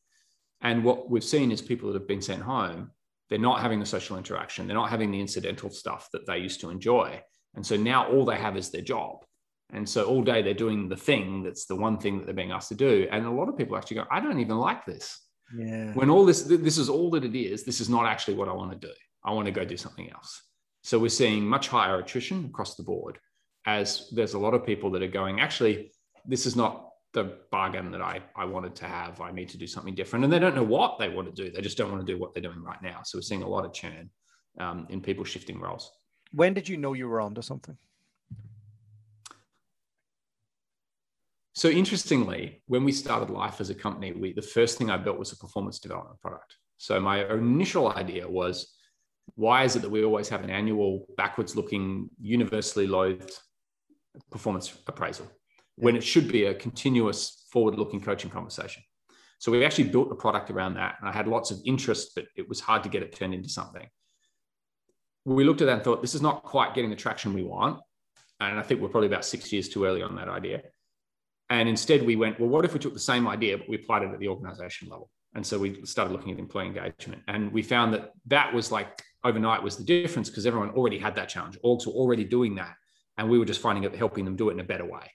And 0.63 0.85
what 0.85 1.11
we've 1.11 1.25
seen 1.25 1.51
is 1.51 1.61
people 1.61 1.93
that 1.93 1.99
have 1.99 2.09
been 2.09 2.23
sent 2.23 2.43
home, 2.43 2.93
they're 3.29 3.39
not 3.39 3.61
having 3.61 3.81
the 3.81 3.87
social 3.87 4.17
interaction. 4.17 4.67
They're 4.67 4.77
not 4.77 4.91
having 4.91 5.11
the 5.11 5.21
incidental 5.21 5.71
stuff 5.71 6.09
that 6.13 6.27
they 6.27 6.39
used 6.39 6.61
to 6.61 6.71
enjoy. 6.71 7.21
And 7.55 7.67
so 7.67 7.77
now 7.77 8.09
all 8.09 8.25
they 8.25 8.37
have 8.37 8.57
is 8.57 8.71
their 8.71 8.83
job. 8.83 9.25
And 9.73 9.89
so 9.89 10.05
all 10.05 10.23
day 10.23 10.43
they're 10.43 10.55
doing 10.55 10.89
the 10.89 10.97
thing 10.97 11.43
that's 11.43 11.67
the 11.67 11.77
one 11.77 11.99
thing 11.99 12.19
that 12.19 12.27
they're 12.27 12.35
being 12.35 12.53
asked 12.53 12.69
to 12.69 12.75
do. 12.75 13.09
And 13.11 13.27
a 13.27 13.31
lot 13.31 13.49
of 13.49 13.57
people 13.57 13.77
actually 13.77 13.97
go, 13.97 14.05
I 14.11 14.21
don't 14.21 14.39
even 14.39 14.59
like 14.59 14.87
this. 14.87 15.19
Yeah. 15.57 15.93
When 15.95 16.11
all 16.11 16.25
this, 16.25 16.43
this 16.43 16.79
is 16.79 16.89
all 16.89 17.11
that 17.11 17.25
it 17.25 17.35
is, 17.35 17.65
this 17.65 17.81
is 17.81 17.89
not 17.89 18.07
actually 18.07 18.35
what 18.35 18.49
I 18.49 18.53
want 18.53 18.73
to 18.73 18.87
do. 18.87 18.93
I 19.25 19.33
want 19.33 19.47
to 19.47 19.53
go 19.53 19.65
do 19.65 19.77
something 19.77 20.11
else. 20.11 20.43
So 20.83 20.99
we're 20.99 21.09
seeing 21.09 21.47
much 21.47 21.69
higher 21.69 21.99
attrition 21.99 22.45
across 22.47 22.75
the 22.75 22.83
board 22.83 23.19
as 23.67 24.09
there's 24.11 24.35
a 24.35 24.39
lot 24.39 24.55
of 24.55 24.67
people 24.67 24.91
that 24.91 25.03
are 25.03 25.09
going, 25.09 25.41
actually, 25.41 25.93
this 26.27 26.47
is 26.47 26.57
not 26.57 26.89
the 27.13 27.39
bargain 27.51 27.93
that 27.93 28.03
I, 28.03 28.21
I 28.35 28.45
wanted 28.45 28.75
to 28.77 28.87
have. 28.87 29.21
I 29.21 29.31
need 29.31 29.49
to 29.51 29.59
do 29.59 29.67
something 29.67 29.95
different. 29.95 30.25
And 30.25 30.33
they 30.33 30.39
don't 30.39 30.57
know 30.57 30.63
what 30.63 30.99
they 30.99 31.09
want 31.09 31.35
to 31.35 31.45
do. 31.45 31.51
They 31.51 31.61
just 31.61 31.77
don't 31.77 31.93
want 31.93 32.05
to 32.05 32.13
do 32.13 32.19
what 32.19 32.33
they're 32.33 32.43
doing 32.43 32.63
right 32.63 32.83
now. 32.83 33.03
So 33.05 33.19
we're 33.19 33.23
seeing 33.23 33.43
a 33.43 33.49
lot 33.49 33.65
of 33.65 33.73
churn 33.73 34.11
um, 34.59 34.87
in 34.91 35.01
people 35.01 35.25
shifting 35.25 35.61
roles. 35.61 35.93
When 36.33 36.55
did 36.55 36.69
you 36.69 36.77
know 36.77 36.95
you 36.95 37.09
were 37.09 37.21
onto 37.21 37.43
something? 37.43 37.77
So 41.55 41.69
interestingly, 41.69 42.63
when 42.67 42.83
we 42.83 42.93
started 42.93 43.31
life 43.31 43.61
as 43.61 43.69
a 43.69 43.75
company, 43.75 44.13
we 44.13 44.33
the 44.33 44.41
first 44.41 44.79
thing 44.79 44.91
I 44.91 44.97
built 44.97 45.19
was 45.19 45.33
a 45.33 45.37
performance 45.37 45.79
development 45.79 46.21
product. 46.21 46.57
So 46.79 46.99
my 46.99 47.31
initial 47.31 47.93
idea 47.93 48.27
was 48.29 48.75
why 49.35 49.65
is 49.65 49.77
it 49.77 49.83
that 49.83 49.91
we 49.91 50.05
always 50.05 50.29
have 50.29 50.45
an 50.45 50.51
annual 50.51 51.07
backwards 51.17 51.57
looking 51.57 52.11
universally 52.21 52.87
loathed 52.87 53.33
performance 54.31 54.77
appraisal 54.87 55.27
when 55.77 55.97
it 55.97 56.05
should 56.05 56.31
be 56.31 56.45
a 56.45 56.55
continuous 56.55 57.47
forward 57.51 57.77
looking 57.79 58.01
coaching 58.01 58.31
conversation? 58.31 58.83
So 59.39 59.51
we 59.51 59.65
actually 59.65 59.89
built 59.89 60.13
a 60.13 60.15
product 60.15 60.51
around 60.51 60.75
that 60.75 60.97
and 61.01 61.09
i 61.09 61.13
had 61.13 61.27
lots 61.27 61.51
of 61.51 61.59
interest 61.65 62.13
but 62.15 62.27
it 62.37 62.49
was 62.49 62.61
hard 62.61 62.83
to 62.85 62.89
get 62.89 63.03
it 63.03 63.15
turned 63.15 63.35
into 63.35 63.49
something. 63.49 63.89
We 65.25 65.45
looked 65.45 65.63
at 65.63 65.67
that 65.67 65.75
and 65.75 65.85
thought 65.85 66.03
this 66.03 66.15
is 66.15 66.23
not 66.23 66.43
quite 66.43 66.75
getting 66.75 66.91
the 66.91 66.97
traction 66.97 67.33
we 67.33 67.43
want. 67.43 67.81
And 68.41 68.59
i 68.59 68.63
think 68.63 68.81
we're 68.81 68.89
probably 68.89 69.09
about 69.09 69.25
six 69.25 69.53
years 69.53 69.69
too 69.69 69.85
early 69.85 70.03
on 70.03 70.17
that 70.17 70.29
idea. 70.29 70.63
And 71.49 71.69
instead 71.69 72.05
we 72.05 72.17
went 72.17 72.39
well 72.39 72.51
what 72.51 72.65
if 72.65 72.75
we 72.75 72.81
took 72.81 72.95
the 72.95 73.01
same 73.01 73.27
idea 73.27 73.57
but 73.57 73.69
we 73.69 73.77
applied 73.77 74.03
it 74.03 74.13
at 74.13 74.19
the 74.19 74.29
organization 74.29 74.89
level 74.89 75.11
and 75.35 75.47
so 75.47 75.59
we 75.59 75.85
started 75.85 76.13
looking 76.13 76.33
at 76.33 76.39
employee 76.39 76.67
engagement 76.67 77.23
and 77.29 77.53
we 77.53 77.63
found 77.63 77.95
that 77.95 78.13
that 78.27 78.53
was 78.53 78.71
like 78.71 79.03
overnight 79.25 79.63
was 79.63 79.77
the 79.77 79.85
difference 79.85 80.29
because 80.29 80.47
everyone 80.47 80.71
already 80.71 80.99
had 80.99 81.15
that 81.15 81.29
challenge. 81.29 81.59
Orgs 81.65 81.87
were 81.87 81.93
already 81.93 82.25
doing 82.25 82.55
that. 82.57 82.75
And 83.19 83.29
we 83.29 83.39
were 83.39 83.45
just 83.45 83.61
finding 83.61 83.85
it, 83.85 83.95
helping 83.95 84.25
them 84.25 84.37
do 84.37 84.49
it 84.49 84.55
in 84.55 84.61
a 84.61 84.65
better 84.65 84.85
way. 84.85 85.11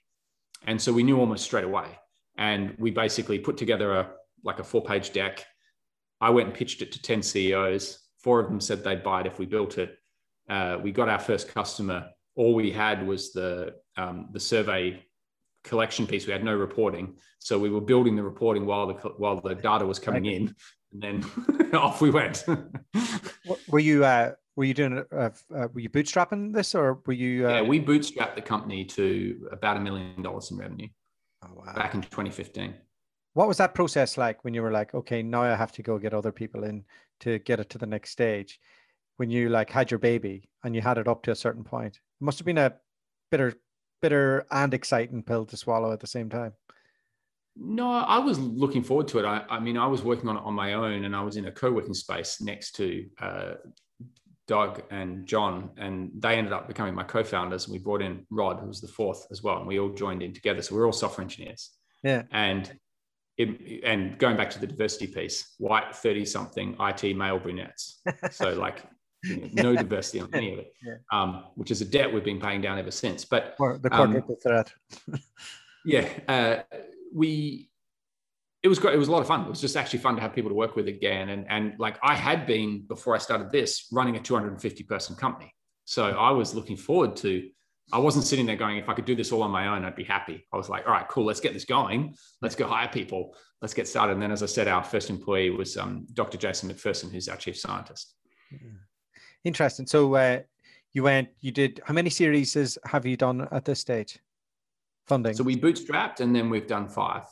And 0.66 0.80
so 0.80 0.92
we 0.92 1.02
knew 1.02 1.18
almost 1.18 1.44
straight 1.44 1.64
away. 1.64 1.86
And 2.36 2.74
we 2.78 2.90
basically 2.90 3.38
put 3.38 3.56
together 3.56 3.92
a 3.92 4.10
like 4.44 4.60
a 4.60 4.64
four 4.64 4.82
page 4.82 5.12
deck. 5.12 5.44
I 6.20 6.30
went 6.30 6.48
and 6.48 6.56
pitched 6.56 6.80
it 6.82 6.92
to 6.92 7.02
10 7.02 7.22
CEOs. 7.22 7.98
Four 8.18 8.40
of 8.40 8.48
them 8.48 8.60
said 8.60 8.82
they'd 8.82 9.02
buy 9.02 9.20
it 9.20 9.26
if 9.26 9.38
we 9.38 9.46
built 9.46 9.78
it. 9.78 9.96
Uh, 10.48 10.78
we 10.82 10.92
got 10.92 11.08
our 11.08 11.18
first 11.18 11.48
customer. 11.48 12.08
All 12.36 12.54
we 12.54 12.70
had 12.70 13.06
was 13.06 13.32
the, 13.32 13.74
um, 13.96 14.28
the 14.32 14.40
survey 14.40 15.04
collection 15.64 16.06
piece. 16.06 16.26
We 16.26 16.32
had 16.32 16.44
no 16.44 16.54
reporting. 16.54 17.16
So 17.38 17.58
we 17.58 17.70
were 17.70 17.80
building 17.80 18.16
the 18.16 18.22
reporting 18.22 18.66
while 18.66 18.86
the, 18.88 18.94
while 19.16 19.40
the 19.40 19.54
data 19.54 19.86
was 19.86 19.98
coming 19.98 20.26
in 20.26 20.54
and 20.92 21.02
then 21.02 21.72
off 21.74 22.00
we 22.00 22.10
went. 22.10 22.44
were 23.68 23.78
you 23.78 24.04
uh, 24.04 24.32
were 24.56 24.64
you 24.64 24.74
doing? 24.74 25.04
Uh, 25.12 25.30
uh, 25.54 25.68
were 25.72 25.80
you 25.80 25.88
bootstrapping 25.88 26.52
this, 26.52 26.74
or 26.74 27.00
were 27.06 27.12
you? 27.12 27.46
Uh... 27.46 27.50
Yeah, 27.50 27.62
we 27.62 27.80
bootstrapped 27.80 28.34
the 28.34 28.42
company 28.42 28.84
to 28.86 29.48
about 29.52 29.76
a 29.76 29.80
million 29.80 30.20
dollars 30.20 30.50
in 30.50 30.58
revenue. 30.58 30.88
Oh, 31.44 31.54
wow. 31.54 31.72
Back 31.74 31.94
in 31.94 32.02
2015. 32.02 32.74
What 33.34 33.46
was 33.46 33.58
that 33.58 33.74
process 33.74 34.18
like 34.18 34.42
when 34.42 34.54
you 34.54 34.62
were 34.62 34.72
like, 34.72 34.94
okay, 34.94 35.22
now 35.22 35.42
I 35.42 35.54
have 35.54 35.70
to 35.72 35.82
go 35.82 35.98
get 35.98 36.12
other 36.12 36.32
people 36.32 36.64
in 36.64 36.84
to 37.20 37.38
get 37.38 37.60
it 37.60 37.70
to 37.70 37.78
the 37.78 37.86
next 37.86 38.10
stage? 38.10 38.58
When 39.16 39.30
you 39.30 39.48
like 39.48 39.70
had 39.70 39.90
your 39.90 39.98
baby 39.98 40.48
and 40.64 40.74
you 40.74 40.80
had 40.80 40.98
it 40.98 41.06
up 41.06 41.22
to 41.24 41.30
a 41.30 41.36
certain 41.36 41.62
point, 41.62 41.96
it 41.96 42.24
must 42.24 42.38
have 42.38 42.46
been 42.46 42.58
a 42.58 42.74
bitter, 43.30 43.54
bitter 44.00 44.46
and 44.50 44.74
exciting 44.74 45.22
pill 45.22 45.46
to 45.46 45.56
swallow 45.56 45.92
at 45.92 46.00
the 46.00 46.06
same 46.06 46.28
time. 46.28 46.52
No, 47.56 47.90
I 47.90 48.18
was 48.18 48.38
looking 48.38 48.84
forward 48.84 49.08
to 49.08 49.18
it. 49.18 49.24
I, 49.24 49.44
I 49.50 49.58
mean, 49.58 49.76
I 49.76 49.86
was 49.86 50.02
working 50.02 50.28
on 50.28 50.36
it 50.36 50.42
on 50.44 50.54
my 50.54 50.74
own, 50.74 51.04
and 51.04 51.16
I 51.16 51.22
was 51.22 51.36
in 51.36 51.46
a 51.46 51.52
co-working 51.52 51.94
space 51.94 52.40
next 52.40 52.76
to 52.76 53.06
uh, 53.20 53.54
Doug 54.46 54.82
and 54.90 55.26
John, 55.26 55.70
and 55.76 56.10
they 56.16 56.36
ended 56.36 56.52
up 56.52 56.68
becoming 56.68 56.94
my 56.94 57.02
co-founders. 57.02 57.64
And 57.64 57.72
we 57.72 57.78
brought 57.78 58.00
in 58.00 58.24
Rod, 58.30 58.60
who 58.60 58.68
was 58.68 58.80
the 58.80 58.88
fourth 58.88 59.26
as 59.32 59.42
well, 59.42 59.58
and 59.58 59.66
we 59.66 59.80
all 59.80 59.90
joined 59.90 60.22
in 60.22 60.32
together. 60.32 60.62
So 60.62 60.74
we 60.74 60.80
we're 60.80 60.86
all 60.86 60.92
software 60.92 61.24
engineers. 61.24 61.70
Yeah. 62.04 62.22
And 62.30 62.72
it, 63.36 63.82
and 63.84 64.18
going 64.18 64.36
back 64.36 64.50
to 64.50 64.60
the 64.60 64.66
diversity 64.66 65.08
piece, 65.08 65.54
white 65.58 65.94
30 65.94 66.24
something 66.24 66.76
IT 66.80 67.16
male 67.16 67.38
brunettes. 67.38 68.02
So 68.30 68.52
like 68.54 68.84
no 69.52 69.74
diversity 69.74 70.20
on 70.20 70.28
any 70.32 70.52
of 70.52 70.58
it, 70.60 70.72
yeah. 70.84 70.94
um, 71.12 71.44
which 71.54 71.70
is 71.70 71.80
a 71.80 71.84
debt 71.84 72.12
we've 72.12 72.24
been 72.24 72.40
paying 72.40 72.60
down 72.60 72.78
ever 72.78 72.90
since. 72.90 73.24
But 73.24 73.54
or 73.58 73.78
the 73.78 73.90
quadruple 73.90 74.34
um, 74.34 74.40
threat. 74.40 74.72
yeah, 75.84 76.08
uh, 76.28 76.76
we. 77.14 77.70
It 78.62 78.68
was 78.68 78.80
great. 78.80 78.94
It 78.94 78.98
was 78.98 79.08
a 79.08 79.12
lot 79.12 79.20
of 79.20 79.28
fun. 79.28 79.42
It 79.42 79.48
was 79.48 79.60
just 79.60 79.76
actually 79.76 80.00
fun 80.00 80.16
to 80.16 80.20
have 80.20 80.34
people 80.34 80.50
to 80.50 80.54
work 80.54 80.74
with 80.74 80.88
again. 80.88 81.28
And 81.28 81.46
and 81.48 81.74
like 81.78 81.98
I 82.02 82.14
had 82.14 82.46
been 82.46 82.84
before 82.88 83.14
I 83.14 83.18
started 83.18 83.52
this 83.52 83.86
running 83.92 84.16
a 84.16 84.20
250 84.20 84.82
person 84.84 85.14
company, 85.14 85.54
so 85.84 86.04
I 86.04 86.30
was 86.32 86.54
looking 86.54 86.76
forward 86.76 87.16
to 87.18 87.48
I 87.92 87.98
wasn't 87.98 88.26
sitting 88.26 88.44
there 88.46 88.56
going, 88.56 88.76
if 88.76 88.88
I 88.88 88.94
could 88.94 89.06
do 89.06 89.14
this 89.14 89.32
all 89.32 89.42
on 89.42 89.50
my 89.50 89.68
own, 89.68 89.84
I'd 89.84 89.96
be 89.96 90.04
happy. 90.04 90.46
I 90.52 90.56
was 90.56 90.68
like, 90.68 90.86
all 90.86 90.92
right, 90.92 91.08
cool, 91.08 91.24
let's 91.24 91.40
get 91.40 91.54
this 91.54 91.64
going. 91.64 92.14
Let's 92.42 92.54
go 92.54 92.66
hire 92.66 92.88
people. 92.88 93.34
Let's 93.62 93.72
get 93.72 93.88
started. 93.88 94.14
And 94.14 94.22
then, 94.22 94.30
as 94.30 94.42
I 94.42 94.46
said, 94.46 94.68
our 94.68 94.84
first 94.84 95.08
employee 95.08 95.50
was 95.50 95.76
um, 95.76 96.06
Dr. 96.12 96.36
Jason 96.36 96.68
McPherson, 96.68 97.10
who's 97.10 97.28
our 97.28 97.36
chief 97.36 97.58
scientist. 97.58 98.14
Interesting. 99.44 99.86
So 99.86 100.14
uh, 100.14 100.40
you 100.92 101.02
went, 101.02 101.28
you 101.40 101.52
did, 101.52 101.80
how 101.84 101.94
many 101.94 102.10
series 102.10 102.78
have 102.84 103.06
you 103.06 103.16
done 103.16 103.48
at 103.50 103.64
this 103.64 103.80
stage? 103.80 104.18
Funding. 105.06 105.34
So 105.34 105.42
we 105.44 105.56
bootstrapped 105.56 106.20
and 106.20 106.34
then 106.34 106.50
we've 106.50 106.66
done 106.66 106.88
five. 106.88 107.24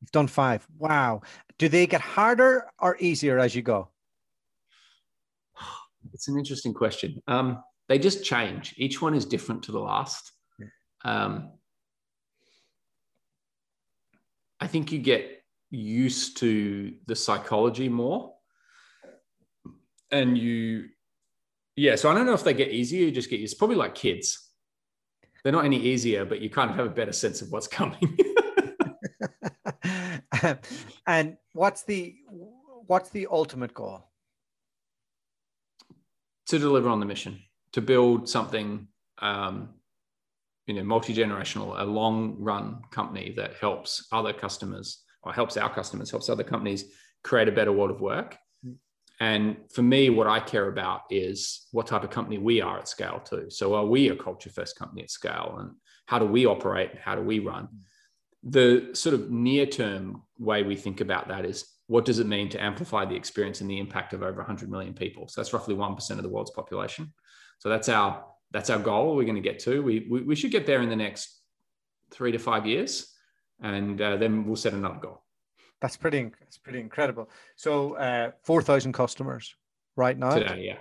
You've 0.00 0.10
done 0.12 0.26
five. 0.26 0.66
Wow. 0.78 1.22
Do 1.58 1.68
they 1.68 1.86
get 1.86 2.00
harder 2.00 2.66
or 2.78 2.96
easier 2.98 3.38
as 3.38 3.54
you 3.54 3.62
go? 3.62 3.88
It's 6.12 6.28
an 6.28 6.38
interesting 6.38 6.72
question. 6.72 7.22
Um, 7.28 7.62
they 7.88 7.98
just 7.98 8.24
change. 8.24 8.74
Each 8.78 9.02
one 9.02 9.14
is 9.14 9.26
different 9.26 9.62
to 9.64 9.72
the 9.72 9.78
last. 9.78 10.32
Um, 11.04 11.52
I 14.60 14.66
think 14.66 14.92
you 14.92 14.98
get 14.98 15.42
used 15.70 16.36
to 16.38 16.94
the 17.06 17.16
psychology 17.16 17.88
more. 17.88 18.32
And 20.10 20.36
you, 20.36 20.88
yeah, 21.80 21.96
so 21.96 22.10
I 22.10 22.14
don't 22.14 22.26
know 22.26 22.34
if 22.34 22.44
they 22.44 22.52
get 22.52 22.68
easier, 22.68 23.06
you 23.06 23.10
just 23.10 23.30
get 23.30 23.40
used. 23.40 23.56
Probably 23.56 23.76
like 23.76 23.94
kids. 23.94 24.50
They're 25.42 25.52
not 25.52 25.64
any 25.64 25.80
easier, 25.80 26.26
but 26.26 26.40
you 26.40 26.50
kind 26.50 26.70
of 26.70 26.76
have 26.76 26.86
a 26.86 26.90
better 26.90 27.12
sense 27.12 27.40
of 27.40 27.50
what's 27.50 27.66
coming. 27.66 28.18
and 31.06 31.36
what's 31.54 31.84
the 31.84 32.16
what's 32.86 33.08
the 33.08 33.26
ultimate 33.30 33.72
goal? 33.72 34.10
To 36.48 36.58
deliver 36.58 36.90
on 36.90 37.00
the 37.00 37.06
mission 37.06 37.40
to 37.72 37.80
build 37.80 38.28
something, 38.28 38.88
um, 39.18 39.70
you 40.66 40.74
know, 40.74 40.84
multi 40.84 41.14
generational, 41.14 41.80
a 41.80 41.84
long 41.84 42.36
run 42.38 42.82
company 42.90 43.32
that 43.36 43.54
helps 43.54 44.06
other 44.12 44.34
customers 44.34 45.02
or 45.22 45.32
helps 45.32 45.56
our 45.56 45.72
customers, 45.72 46.10
helps 46.10 46.28
other 46.28 46.44
companies 46.44 46.92
create 47.24 47.48
a 47.48 47.52
better 47.52 47.72
world 47.72 47.90
of 47.90 48.02
work. 48.02 48.36
And 49.20 49.58
for 49.70 49.82
me, 49.82 50.08
what 50.08 50.26
I 50.26 50.40
care 50.40 50.68
about 50.68 51.02
is 51.10 51.66
what 51.72 51.86
type 51.86 52.02
of 52.02 52.10
company 52.10 52.38
we 52.38 52.62
are 52.62 52.78
at 52.78 52.88
scale 52.88 53.20
too. 53.22 53.50
So 53.50 53.74
are 53.74 53.84
we 53.84 54.08
a 54.08 54.16
culture 54.16 54.48
first 54.48 54.78
company 54.78 55.02
at 55.02 55.10
scale? 55.10 55.56
And 55.60 55.72
how 56.06 56.18
do 56.18 56.24
we 56.24 56.46
operate? 56.46 56.90
and 56.92 56.98
How 56.98 57.14
do 57.14 57.20
we 57.20 57.38
run? 57.38 57.68
The 58.42 58.90
sort 58.94 59.14
of 59.14 59.30
near 59.30 59.66
term 59.66 60.22
way 60.38 60.62
we 60.62 60.74
think 60.74 61.02
about 61.02 61.28
that 61.28 61.44
is 61.44 61.66
what 61.86 62.06
does 62.06 62.18
it 62.18 62.26
mean 62.26 62.48
to 62.48 62.62
amplify 62.62 63.04
the 63.04 63.14
experience 63.14 63.60
and 63.60 63.68
the 63.68 63.78
impact 63.78 64.14
of 64.14 64.22
over 64.22 64.38
100 64.38 64.70
million 64.70 64.94
people? 64.94 65.28
So 65.28 65.40
that's 65.40 65.52
roughly 65.52 65.74
1% 65.74 66.10
of 66.10 66.22
the 66.22 66.28
world's 66.28 66.52
population. 66.52 67.12
So 67.58 67.68
that's 67.68 67.90
our 67.90 68.24
that's 68.52 68.70
our 68.70 68.78
goal. 68.78 69.14
We're 69.14 69.24
going 69.24 69.36
to 69.36 69.48
get 69.48 69.58
to. 69.60 69.82
We 69.82 70.06
we, 70.10 70.22
we 70.22 70.34
should 70.34 70.50
get 70.50 70.66
there 70.66 70.80
in 70.80 70.88
the 70.88 70.96
next 70.96 71.40
three 72.10 72.32
to 72.32 72.38
five 72.38 72.66
years, 72.66 73.14
and 73.60 74.00
uh, 74.00 74.16
then 74.16 74.44
we'll 74.44 74.56
set 74.56 74.72
another 74.72 74.98
goal. 74.98 75.22
That's 75.80 75.96
pretty. 75.96 76.30
That's 76.40 76.58
pretty 76.58 76.80
incredible. 76.80 77.28
So 77.56 77.94
uh, 77.94 78.32
four 78.42 78.62
thousand 78.62 78.92
customers 78.92 79.54
right 79.96 80.18
now. 80.18 80.34
Today, 80.34 80.62
yeah. 80.66 80.76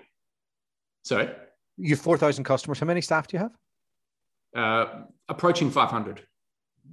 Sorry. 1.03 1.29
You 1.77 1.91
have 1.91 2.01
four 2.01 2.17
thousand 2.17 2.43
customers. 2.43 2.79
How 2.79 2.85
many 2.85 3.01
staff 3.01 3.27
do 3.27 3.37
you 3.37 3.43
have? 3.43 3.55
Uh, 4.55 5.01
approaching 5.29 5.71
five 5.71 5.89
hundred. 5.89 6.21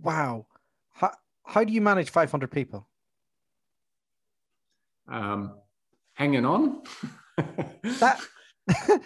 Wow. 0.03 0.47
How 0.92 1.12
how 1.45 1.64
do 1.64 1.73
you 1.73 1.81
manage 1.81 2.11
five 2.11 2.31
hundred 2.31 2.51
people? 2.53 2.88
Um, 5.09 5.55
hanging 6.14 6.45
on. 6.45 6.83
that 7.83 8.21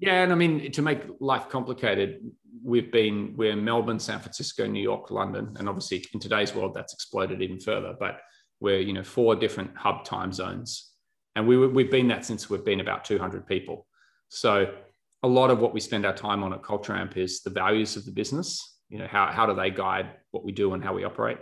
Yeah, 0.00 0.22
and 0.22 0.32
I 0.32 0.34
mean 0.34 0.72
to 0.72 0.82
make 0.82 1.02
life 1.20 1.50
complicated, 1.50 2.20
we've 2.64 2.90
been 2.90 3.34
we're 3.36 3.52
in 3.52 3.62
Melbourne, 3.62 4.00
San 4.00 4.18
Francisco, 4.18 4.66
New 4.66 4.82
York, 4.82 5.10
London, 5.10 5.54
and 5.58 5.68
obviously 5.68 6.04
in 6.14 6.20
today's 6.20 6.54
world 6.54 6.72
that's 6.74 6.94
exploded 6.94 7.42
even 7.42 7.60
further. 7.60 7.94
But 8.00 8.20
we're 8.60 8.80
you 8.80 8.92
know 8.92 9.02
four 9.02 9.34
different 9.36 9.76
hub 9.76 10.04
time 10.04 10.32
zones, 10.32 10.90
and 11.36 11.46
we 11.46 11.56
we've 11.66 11.90
been 11.90 12.08
that 12.08 12.24
since 12.24 12.48
we've 12.48 12.64
been 12.64 12.80
about 12.80 13.04
200 13.04 13.46
people. 13.46 13.86
So 14.28 14.74
a 15.22 15.28
lot 15.28 15.50
of 15.50 15.58
what 15.58 15.74
we 15.74 15.80
spend 15.80 16.06
our 16.06 16.14
time 16.14 16.42
on 16.42 16.52
at 16.52 16.62
Culture 16.62 16.94
Amp 16.94 17.16
is 17.16 17.42
the 17.42 17.50
values 17.50 17.96
of 17.96 18.04
the 18.04 18.12
business. 18.12 18.78
You 18.88 18.98
know 18.98 19.06
how 19.06 19.26
how 19.26 19.46
do 19.46 19.54
they 19.54 19.70
guide 19.70 20.10
what 20.30 20.44
we 20.44 20.52
do 20.52 20.74
and 20.74 20.82
how 20.82 20.94
we 20.94 21.04
operate, 21.04 21.38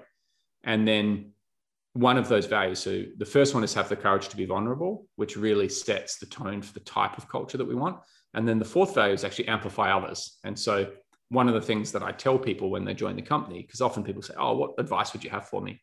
and 0.65 0.87
then 0.87 1.33
one 1.95 2.17
of 2.17 2.29
those 2.29 2.47
values. 2.47 2.79
So 2.79 3.03
the 3.17 3.25
first 3.25 3.55
one 3.55 3.65
is 3.65 3.75
have 3.75 3.89
the 3.89 3.97
courage 3.97 4.29
to 4.29 4.37
be 4.37 4.45
vulnerable, 4.45 5.09
which 5.17 5.37
really 5.37 5.69
sets 5.69 6.19
the 6.19 6.27
tone 6.27 6.63
for 6.63 6.73
the 6.73 6.81
type 6.81 7.19
of 7.19 7.29
culture 7.29 7.59
that 7.59 7.67
we 7.67 7.75
want. 7.75 7.99
And 8.35 8.47
then 8.47 8.61
the 8.61 8.65
fourth 8.65 8.95
value 8.95 9.15
is 9.15 9.25
actually 9.25 9.49
amplify 9.49 9.93
others. 9.93 10.39
And 10.45 10.57
so 10.57 10.93
one 11.31 11.49
of 11.49 11.55
the 11.55 11.61
things 11.61 11.91
that 11.93 12.03
I 12.03 12.13
tell 12.13 12.39
people 12.39 12.71
when 12.71 12.85
they 12.85 12.95
join 12.95 13.17
the 13.17 13.23
company, 13.23 13.63
because 13.63 13.81
often 13.81 14.05
people 14.05 14.23
say, 14.23 14.35
"Oh, 14.39 14.57
what 14.57 14.75
advice 14.79 15.13
would 15.13 15.25
you 15.25 15.31
have 15.31 15.49
for 15.49 15.61
me?" 15.61 15.81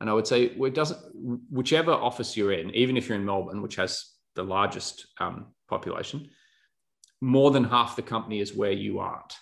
And 0.00 0.08
I 0.08 0.12
would 0.12 0.26
say, 0.26 0.54
well, 0.56 0.68
it 0.68 0.74
doesn't. 0.74 0.98
Whichever 1.50 1.92
office 1.92 2.36
you're 2.36 2.52
in, 2.52 2.74
even 2.74 2.96
if 2.96 3.08
you're 3.08 3.18
in 3.18 3.24
Melbourne, 3.24 3.62
which 3.62 3.76
has 3.76 4.12
the 4.34 4.44
largest 4.44 5.06
um, 5.18 5.46
population, 5.68 6.30
more 7.20 7.50
than 7.50 7.64
half 7.64 7.96
the 7.96 8.02
company 8.02 8.40
is 8.40 8.54
where 8.54 8.72
you 8.72 9.00
aren't. 9.00 9.34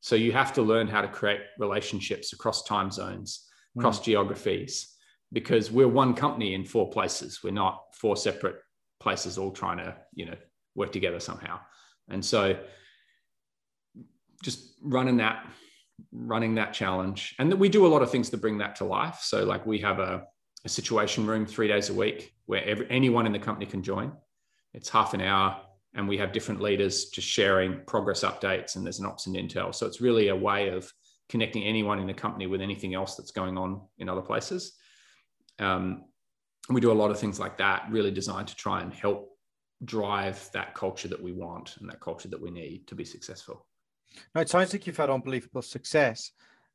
So 0.00 0.14
you 0.16 0.32
have 0.32 0.52
to 0.54 0.62
learn 0.62 0.86
how 0.86 1.02
to 1.02 1.08
create 1.08 1.40
relationships 1.58 2.32
across 2.32 2.64
time 2.64 2.90
zones, 2.90 3.46
across 3.76 4.00
mm. 4.00 4.04
geographies, 4.04 4.94
because 5.32 5.70
we're 5.70 5.88
one 5.88 6.14
company 6.14 6.54
in 6.54 6.64
four 6.64 6.90
places. 6.90 7.40
We're 7.42 7.50
not 7.50 7.82
four 7.92 8.16
separate 8.16 8.56
places 9.00 9.36
all 9.36 9.50
trying 9.50 9.78
to, 9.78 9.96
you 10.14 10.26
know, 10.26 10.36
work 10.74 10.92
together 10.92 11.20
somehow. 11.20 11.60
And 12.08 12.24
so 12.24 12.58
just 14.42 14.74
running 14.82 15.16
that 15.18 15.44
running 16.12 16.54
that 16.56 16.72
challenge. 16.72 17.34
And 17.38 17.52
we 17.54 17.68
do 17.68 17.86
a 17.86 17.88
lot 17.88 18.02
of 18.02 18.10
things 18.10 18.30
to 18.30 18.36
bring 18.36 18.58
that 18.58 18.76
to 18.76 18.84
life. 18.84 19.20
So 19.22 19.44
like 19.44 19.66
we 19.66 19.78
have 19.80 19.98
a, 19.98 20.24
a 20.64 20.68
situation 20.68 21.26
room 21.26 21.46
three 21.46 21.68
days 21.68 21.90
a 21.90 21.94
week 21.94 22.34
where 22.46 22.64
every, 22.64 22.86
anyone 22.90 23.26
in 23.26 23.32
the 23.32 23.38
company 23.38 23.66
can 23.66 23.82
join. 23.82 24.12
It's 24.74 24.88
half 24.88 25.14
an 25.14 25.20
hour 25.20 25.60
and 25.94 26.06
we 26.06 26.18
have 26.18 26.32
different 26.32 26.60
leaders 26.60 27.06
just 27.06 27.26
sharing 27.26 27.80
progress 27.86 28.22
updates 28.22 28.76
and 28.76 28.84
there's 28.84 28.98
an 28.98 29.06
ops 29.06 29.26
and 29.26 29.36
intel. 29.36 29.74
So 29.74 29.86
it's 29.86 30.00
really 30.00 30.28
a 30.28 30.36
way 30.36 30.68
of 30.68 30.92
connecting 31.28 31.64
anyone 31.64 31.98
in 31.98 32.06
the 32.06 32.14
company 32.14 32.46
with 32.46 32.60
anything 32.60 32.94
else 32.94 33.16
that's 33.16 33.32
going 33.32 33.56
on 33.56 33.80
in 33.98 34.08
other 34.08 34.20
places. 34.20 34.72
Um, 35.58 36.04
we 36.68 36.80
do 36.80 36.92
a 36.92 36.94
lot 36.94 37.10
of 37.10 37.18
things 37.18 37.40
like 37.40 37.58
that 37.58 37.86
really 37.90 38.10
designed 38.10 38.48
to 38.48 38.56
try 38.56 38.80
and 38.80 38.92
help 38.92 39.30
drive 39.84 40.50
that 40.52 40.74
culture 40.74 41.08
that 41.08 41.22
we 41.22 41.32
want 41.32 41.76
and 41.78 41.88
that 41.88 42.00
culture 42.00 42.28
that 42.28 42.40
we 42.40 42.50
need 42.50 42.86
to 42.88 42.94
be 42.94 43.04
successful. 43.04 43.66
Now, 44.34 44.40
it 44.40 44.48
sounds 44.48 44.72
like 44.72 44.86
you've 44.86 44.96
had 44.96 45.10
unbelievable 45.10 45.62
success, 45.62 46.32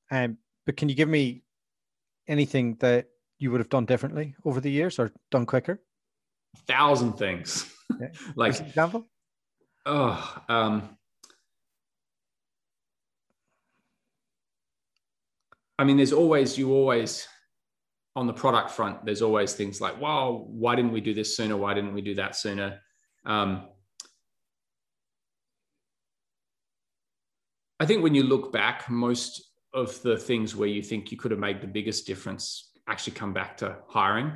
um, 0.09 0.37
but 0.65 0.77
can 0.77 0.89
you 0.89 0.95
give 0.95 1.09
me 1.09 1.43
anything 2.27 2.75
that 2.79 3.07
you 3.39 3.51
would 3.51 3.59
have 3.59 3.69
done 3.69 3.85
differently 3.85 4.35
over 4.45 4.61
the 4.61 4.71
years 4.71 4.99
or 4.99 5.11
done 5.31 5.45
quicker? 5.45 5.81
A 6.55 6.59
thousand 6.59 7.13
things. 7.13 7.71
Okay. 7.93 8.11
like 8.35 8.59
example. 8.59 9.07
Oh, 9.85 10.37
um, 10.47 10.97
I 15.79 15.83
mean, 15.83 15.97
there's 15.97 16.13
always 16.13 16.57
you 16.57 16.71
always 16.71 17.27
on 18.15 18.27
the 18.27 18.33
product 18.33 18.69
front. 18.69 19.03
There's 19.03 19.23
always 19.23 19.53
things 19.53 19.81
like, 19.81 19.99
"Wow, 19.99 20.45
why 20.47 20.75
didn't 20.75 20.91
we 20.91 21.01
do 21.01 21.13
this 21.13 21.35
sooner? 21.35 21.57
Why 21.57 21.73
didn't 21.73 21.93
we 21.93 22.01
do 22.01 22.13
that 22.15 22.35
sooner?" 22.35 22.79
Um, 23.25 23.67
I 27.81 27.85
think 27.87 28.03
when 28.03 28.13
you 28.13 28.21
look 28.21 28.53
back, 28.53 28.87
most 28.91 29.41
of 29.73 29.99
the 30.03 30.15
things 30.15 30.55
where 30.55 30.67
you 30.67 30.83
think 30.83 31.11
you 31.11 31.17
could 31.17 31.31
have 31.31 31.39
made 31.39 31.61
the 31.61 31.67
biggest 31.67 32.05
difference 32.05 32.73
actually 32.87 33.13
come 33.13 33.33
back 33.33 33.57
to 33.57 33.75
hiring. 33.87 34.33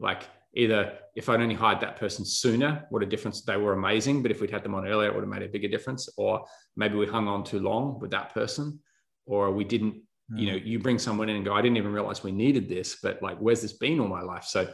Like 0.00 0.24
either 0.54 0.98
if 1.14 1.28
I'd 1.28 1.40
only 1.40 1.54
hired 1.54 1.80
that 1.82 2.00
person 2.00 2.24
sooner, 2.24 2.86
what 2.90 3.04
a 3.04 3.06
difference 3.06 3.42
they 3.42 3.56
were 3.56 3.74
amazing. 3.74 4.22
But 4.22 4.32
if 4.32 4.40
we'd 4.40 4.50
had 4.50 4.64
them 4.64 4.74
on 4.74 4.88
earlier, 4.88 5.08
it 5.08 5.14
would 5.14 5.20
have 5.20 5.30
made 5.30 5.44
a 5.44 5.48
bigger 5.48 5.68
difference. 5.68 6.08
Or 6.16 6.44
maybe 6.74 6.96
we 6.96 7.06
hung 7.06 7.28
on 7.28 7.44
too 7.44 7.60
long 7.60 8.00
with 8.00 8.10
that 8.10 8.34
person, 8.34 8.80
or 9.24 9.52
we 9.52 9.62
didn't, 9.62 9.94
mm. 10.32 10.40
you 10.40 10.50
know, 10.50 10.58
hmm. 10.58 10.66
you 10.66 10.80
bring 10.80 10.98
someone 10.98 11.28
in 11.28 11.36
and 11.36 11.44
go, 11.44 11.54
I 11.54 11.62
didn't 11.62 11.76
even 11.76 11.92
realize 11.92 12.24
we 12.24 12.32
needed 12.32 12.68
this, 12.68 12.96
but 13.00 13.22
like, 13.22 13.38
where's 13.38 13.62
this 13.62 13.74
been 13.74 14.00
all 14.00 14.08
my 14.08 14.22
life? 14.22 14.46
So 14.46 14.68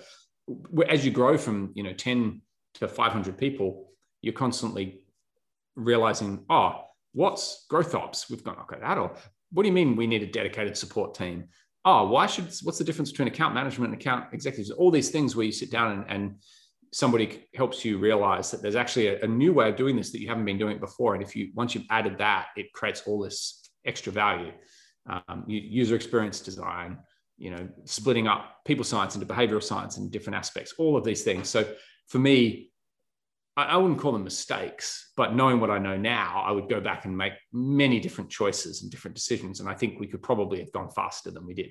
as 0.89 1.05
you 1.05 1.11
grow 1.11 1.37
from, 1.37 1.73
you 1.75 1.83
know, 1.83 1.93
10 1.93 2.41
to 2.77 2.89
500 2.89 3.37
people, 3.37 3.91
you're 4.23 4.33
constantly 4.33 5.03
realizing, 5.75 6.47
oh, 6.49 6.86
what's 7.17 7.67
growth 7.69 7.95
ops? 7.95 8.31
We've 8.31 8.45
got 8.45 8.61
okay, 8.61 8.81
that. 8.81 8.99
Or 8.99 9.17
what 9.53 9.65
do 9.65 9.69
you 9.69 9.75
mean 9.75 9.97
we 9.97 10.07
need 10.07 10.23
a 10.23 10.27
dedicated 10.27 10.77
support 10.77 11.15
team? 11.15 11.49
oh, 11.87 12.05
why 12.09 12.27
should, 12.27 12.53
what's 12.65 12.79
the 12.79 12.85
difference 12.85 13.13
between 13.13 13.29
account 13.29 13.55
management 13.55 13.93
and 13.93 14.01
account 14.01 14.27
executives? 14.33 14.71
All 14.71 14.91
these 14.91 15.11
things 15.11 15.37
where 15.37 15.47
you 15.47 15.53
sit 15.53 15.71
down 15.71 15.93
and, 15.93 16.05
and 16.09 16.35
somebody 16.93 17.45
helps 17.55 17.85
you 17.85 17.99
realize 17.99 18.51
that 18.51 18.61
there's 18.61 18.75
actually 18.75 19.07
a, 19.07 19.23
a, 19.23 19.27
new 19.27 19.53
way 19.53 19.69
of 19.69 19.77
doing 19.77 19.95
this 19.95 20.11
that 20.11 20.21
you 20.21 20.27
haven't 20.29 20.45
been 20.45 20.59
doing 20.59 20.75
it 20.75 20.81
before. 20.81 21.15
And 21.15 21.23
if 21.23 21.37
you, 21.37 21.53
once 21.55 21.75
you've 21.75 21.87
added 21.89 22.19
that, 22.19 22.49
it 22.57 22.73
creates 22.73 23.03
all 23.07 23.21
this 23.21 23.71
extra 23.85 24.13
value. 24.13 24.53
Um, 25.09 25.45
user 25.47 25.95
experience 25.95 26.41
design, 26.41 26.99
you 27.39 27.53
know, 27.53 27.69
splitting 27.85 28.27
up 28.27 28.57
people 28.65 28.83
science 28.83 29.15
into 29.15 29.27
behavioral 29.33 29.63
science 29.63 29.97
and 29.97 30.11
different 30.11 30.37
aspects, 30.37 30.75
all 30.79 30.97
of 30.97 31.05
these 31.05 31.23
things. 31.23 31.49
So 31.49 31.65
for 32.09 32.19
me, 32.19 32.73
I, 33.57 33.65
I 33.65 33.77
wouldn't 33.77 34.01
call 34.01 34.13
them 34.13 34.25
mistakes, 34.25 35.13
but 35.17 35.35
knowing 35.35 35.61
what 35.61 35.71
I 35.71 35.79
know 35.79 35.97
now, 35.97 36.43
I 36.47 36.53
would 36.53 36.69
go 36.69 36.81
back 36.81 37.05
and 37.05 37.17
make 37.17 37.33
many 37.53 38.01
different 38.01 38.31
choices 38.31 38.83
and 38.83 38.91
different 38.91 39.15
decisions. 39.15 39.61
And 39.61 39.69
I 39.69 39.75
think 39.75 39.99
we 39.99 40.07
could 40.07 40.23
probably 40.23 40.61
have 40.61 40.73
gone 40.73 40.91
faster 40.91 41.31
than 41.31 41.47
we 41.47 41.55
did. 41.55 41.71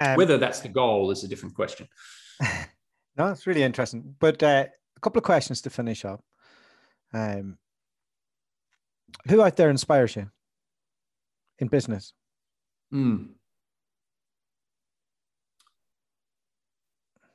Um, 0.00 0.16
Whether 0.16 0.38
that's 0.38 0.60
the 0.60 0.68
goal 0.68 1.10
is 1.10 1.22
a 1.24 1.28
different 1.28 1.54
question. 1.54 1.86
no, 3.16 3.28
it's 3.28 3.46
really 3.46 3.62
interesting. 3.62 4.14
But 4.18 4.42
uh, 4.42 4.66
a 4.96 5.00
couple 5.00 5.18
of 5.18 5.24
questions 5.24 5.60
to 5.62 5.70
finish 5.70 6.04
up. 6.04 6.24
Um, 7.14 7.58
who 9.28 9.42
out 9.42 9.56
there 9.56 9.70
inspires 9.70 10.16
you 10.16 10.30
in 11.58 11.68
business? 11.68 12.14
Mm. 12.92 13.28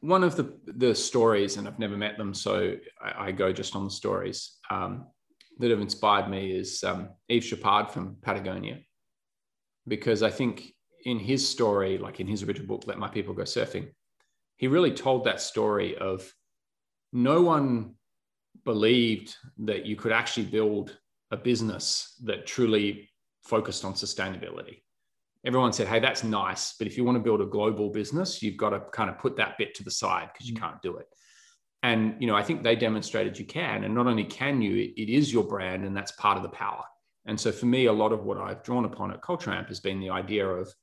One 0.08 0.24
of 0.24 0.38
the 0.38 0.54
the 0.68 0.96
stories, 0.96 1.58
and 1.58 1.68
I've 1.68 1.80
never 1.80 1.98
met 1.98 2.18
them, 2.18 2.34
so 2.34 2.76
I, 3.02 3.28
I 3.28 3.32
go 3.34 3.52
just 3.52 3.76
on 3.76 3.84
the 3.84 3.92
stories 3.92 4.58
um, 4.70 5.08
that 5.60 5.70
have 5.70 5.82
inspired 5.82 6.30
me 6.30 6.52
is 6.62 6.82
um, 6.86 7.10
Yvon 7.30 7.48
Chouinard 7.48 7.92
from 7.92 8.16
Patagonia, 8.22 8.78
because 9.86 10.24
I 10.24 10.30
think 10.30 10.74
in 11.04 11.20
his 11.20 11.48
story, 11.48 11.98
like 11.98 12.22
in 12.22 12.28
his 12.28 12.42
original 12.44 12.68
book, 12.68 12.84
"Let 12.88 13.00
My 13.00 13.10
People 13.10 13.34
Go 13.34 13.44
Surfing," 13.44 13.88
he 14.56 14.68
really 14.70 14.94
told 14.94 15.26
that 15.26 15.42
story 15.42 15.98
of 15.98 16.34
no 17.12 17.42
one 17.42 17.96
believed 18.64 19.36
that 19.66 19.86
you 19.86 19.98
could 19.98 20.14
actually 20.14 20.46
build 20.46 20.98
a 21.32 21.38
business 21.38 22.16
that 22.24 22.48
truly 22.48 23.10
focused 23.44 23.84
on 23.84 23.94
sustainability 23.94 24.84
everyone 25.48 25.72
said, 25.72 25.88
hey, 25.88 26.00
that's 26.00 26.26
nice. 26.26 26.76
But 26.78 26.88
if 26.88 26.98
you 26.98 27.06
want 27.06 27.16
to 27.16 27.24
build 27.24 27.40
a 27.40 27.46
global 27.46 27.90
business, 27.90 28.44
you've 28.44 28.58
got 28.58 28.72
to 28.72 28.82
kind 28.92 29.10
of 29.10 29.18
put 29.18 29.38
that 29.38 29.58
bit 29.58 29.74
to 29.76 29.84
the 29.84 29.90
side 29.90 30.30
because 30.34 30.50
you 30.50 30.56
mm. 30.56 30.60
can't 30.60 30.82
do 30.82 30.98
it. 30.98 31.08
And, 31.84 32.16
you 32.20 32.28
know, 32.28 32.36
I 32.36 32.44
think 32.44 32.64
they 32.64 32.76
demonstrated 32.76 33.40
you 33.40 33.46
can. 33.46 33.86
And 33.86 33.96
not 33.96 34.08
only 34.08 34.26
can 34.26 34.62
you, 34.62 34.76
it, 34.76 35.02
it 35.02 35.10
is 35.10 35.32
your 35.32 35.46
brand 35.46 35.86
and 35.86 35.96
that's 35.96 36.12
part 36.12 36.36
of 36.36 36.44
the 36.44 36.50
power. 36.50 36.84
And 37.26 37.40
so 37.40 37.54
for 37.54 37.66
me, 37.66 37.86
a 37.86 37.94
lot 37.94 38.12
of 38.12 38.26
what 38.26 38.38
I've 38.38 38.62
drawn 38.62 38.84
upon 38.84 39.12
at 39.12 39.22
Culture 39.22 39.52
Amp 39.52 39.70
has 39.70 39.80
been 39.80 40.02
the 40.02 40.10
idea 40.10 40.46
of 40.46 40.74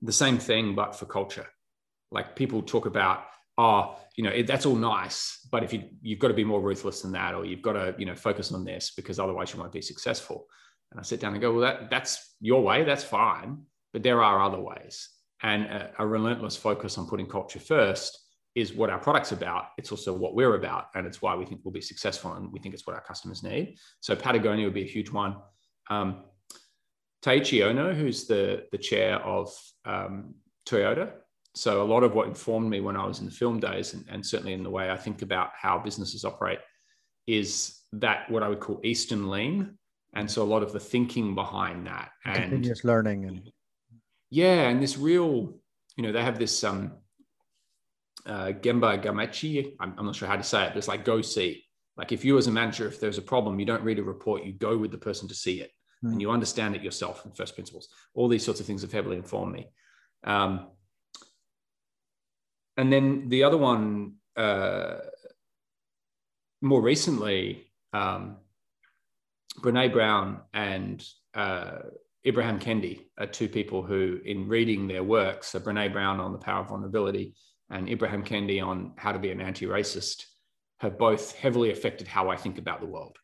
the 0.00 0.12
same 0.12 0.38
thing, 0.38 0.76
but 0.76 0.94
for 0.94 1.06
culture. 1.06 1.46
Like 2.12 2.36
people 2.36 2.62
talk 2.62 2.86
about, 2.86 3.24
oh, 3.58 3.96
you 4.16 4.22
know, 4.22 4.30
it, 4.30 4.46
that's 4.46 4.66
all 4.66 4.76
nice, 4.76 5.40
but 5.50 5.64
if 5.64 5.72
you 5.72 5.84
you've 6.02 6.18
got 6.18 6.28
to 6.28 6.34
be 6.34 6.44
more 6.44 6.60
ruthless 6.60 7.02
than 7.02 7.12
that, 7.12 7.34
or 7.34 7.44
you've 7.44 7.62
got 7.62 7.72
to, 7.72 7.94
you 7.98 8.06
know, 8.06 8.14
focus 8.14 8.52
on 8.52 8.64
this 8.64 8.92
because 8.94 9.18
otherwise 9.18 9.52
you 9.52 9.58
won't 9.58 9.72
be 9.72 9.82
successful. 9.82 10.46
And 10.94 11.00
I 11.00 11.02
sit 11.02 11.20
down 11.20 11.32
and 11.32 11.42
go, 11.42 11.52
well, 11.52 11.62
that, 11.62 11.90
that's 11.90 12.36
your 12.40 12.62
way, 12.62 12.84
that's 12.84 13.02
fine, 13.02 13.62
but 13.92 14.04
there 14.04 14.22
are 14.22 14.40
other 14.40 14.60
ways. 14.60 15.08
And 15.42 15.64
a, 15.64 15.90
a 15.98 16.06
relentless 16.06 16.56
focus 16.56 16.96
on 16.98 17.08
putting 17.08 17.26
culture 17.26 17.58
first 17.58 18.18
is 18.54 18.72
what 18.72 18.90
our 18.90 19.00
product's 19.00 19.32
about. 19.32 19.66
It's 19.76 19.90
also 19.90 20.14
what 20.14 20.36
we're 20.36 20.54
about. 20.54 20.86
And 20.94 21.04
it's 21.04 21.20
why 21.20 21.34
we 21.34 21.44
think 21.44 21.62
we'll 21.64 21.72
be 21.72 21.80
successful 21.80 22.34
and 22.34 22.52
we 22.52 22.60
think 22.60 22.74
it's 22.74 22.86
what 22.86 22.94
our 22.94 23.02
customers 23.02 23.42
need. 23.42 23.76
So 24.00 24.14
Patagonia 24.14 24.64
would 24.66 24.74
be 24.74 24.84
a 24.84 24.88
huge 24.88 25.10
one. 25.10 25.36
Um, 25.90 26.22
Taiichi 27.24 27.60
Ohno, 27.62 27.92
who's 27.92 28.26
the, 28.26 28.66
the 28.70 28.78
chair 28.78 29.16
of 29.16 29.50
um, 29.84 30.34
Toyota. 30.64 31.10
So 31.56 31.82
a 31.82 31.84
lot 31.84 32.04
of 32.04 32.14
what 32.14 32.28
informed 32.28 32.70
me 32.70 32.80
when 32.80 32.96
I 32.96 33.04
was 33.04 33.18
in 33.18 33.26
the 33.26 33.32
film 33.32 33.58
days 33.58 33.94
and, 33.94 34.04
and 34.08 34.24
certainly 34.24 34.52
in 34.52 34.62
the 34.62 34.70
way 34.70 34.90
I 34.90 34.96
think 34.96 35.22
about 35.22 35.50
how 35.60 35.78
businesses 35.78 36.24
operate 36.24 36.60
is 37.26 37.80
that 37.94 38.30
what 38.30 38.42
I 38.42 38.48
would 38.48 38.60
call 38.60 38.80
Eastern 38.84 39.30
lean, 39.30 39.78
and 40.14 40.30
so 40.30 40.42
a 40.42 40.44
lot 40.44 40.62
of 40.62 40.72
the 40.72 40.80
thinking 40.80 41.34
behind 41.34 41.86
that 41.86 42.10
and 42.24 42.50
continuous 42.50 42.84
learning 42.84 43.24
and 43.24 43.50
yeah 44.30 44.68
and 44.68 44.82
this 44.82 44.96
real 44.96 45.54
you 45.96 46.02
know 46.02 46.12
they 46.12 46.22
have 46.22 46.38
this 46.38 46.64
um 46.64 46.92
uh, 48.26 48.52
gemba 48.62 49.02
gamachi 49.02 49.74
I'm, 49.80 49.94
I'm 49.98 50.06
not 50.06 50.16
sure 50.16 50.28
how 50.28 50.36
to 50.36 50.42
say 50.42 50.64
it 50.64 50.68
but 50.70 50.78
it's 50.78 50.88
like 50.88 51.04
go 51.04 51.20
see. 51.20 51.62
Like 51.96 52.10
if 52.10 52.24
you 52.24 52.38
as 52.38 52.46
a 52.46 52.50
manager 52.50 52.88
if 52.88 52.98
there's 52.98 53.18
a 53.18 53.22
problem 53.22 53.60
you 53.60 53.66
don't 53.66 53.82
read 53.82 53.98
a 53.98 54.02
report 54.02 54.44
you 54.44 54.52
go 54.52 54.76
with 54.76 54.90
the 54.90 54.98
person 54.98 55.28
to 55.28 55.34
see 55.34 55.60
it. 55.60 55.70
Mm. 56.04 56.12
and 56.12 56.20
you 56.20 56.30
understand 56.30 56.76
it 56.76 56.82
yourself 56.82 57.24
in 57.24 57.32
first 57.32 57.54
principles. 57.54 57.88
All 58.14 58.28
these 58.28 58.44
sorts 58.44 58.60
of 58.60 58.66
things 58.66 58.82
have 58.82 58.92
heavily 58.92 59.16
informed 59.16 59.52
me. 59.52 59.68
Um, 60.24 60.68
and 62.76 62.92
then 62.92 63.28
the 63.28 63.44
other 63.44 63.56
one 63.56 64.14
uh, 64.36 64.96
more 66.60 66.82
recently 66.82 67.70
um, 67.92 68.38
Brene 69.60 69.92
Brown 69.92 70.40
and 70.52 71.04
uh, 71.34 71.78
Ibram 72.26 72.60
Kendi 72.60 73.00
are 73.18 73.26
two 73.26 73.48
people 73.48 73.82
who, 73.82 74.18
in 74.24 74.48
reading 74.48 74.88
their 74.88 75.04
works, 75.04 75.48
so 75.48 75.60
Brene 75.60 75.92
Brown 75.92 76.20
on 76.20 76.32
the 76.32 76.38
power 76.38 76.62
of 76.62 76.68
vulnerability 76.68 77.34
and 77.70 77.88
Ibram 77.88 78.26
Kendi 78.26 78.64
on 78.64 78.92
how 78.96 79.12
to 79.12 79.18
be 79.18 79.30
an 79.30 79.40
anti-racist, 79.40 80.24
have 80.78 80.98
both 80.98 81.34
heavily 81.36 81.70
affected 81.70 82.06
how 82.06 82.30
I 82.30 82.36
think 82.36 82.58
about 82.58 82.80
the 82.80 82.86
world. 82.86 83.16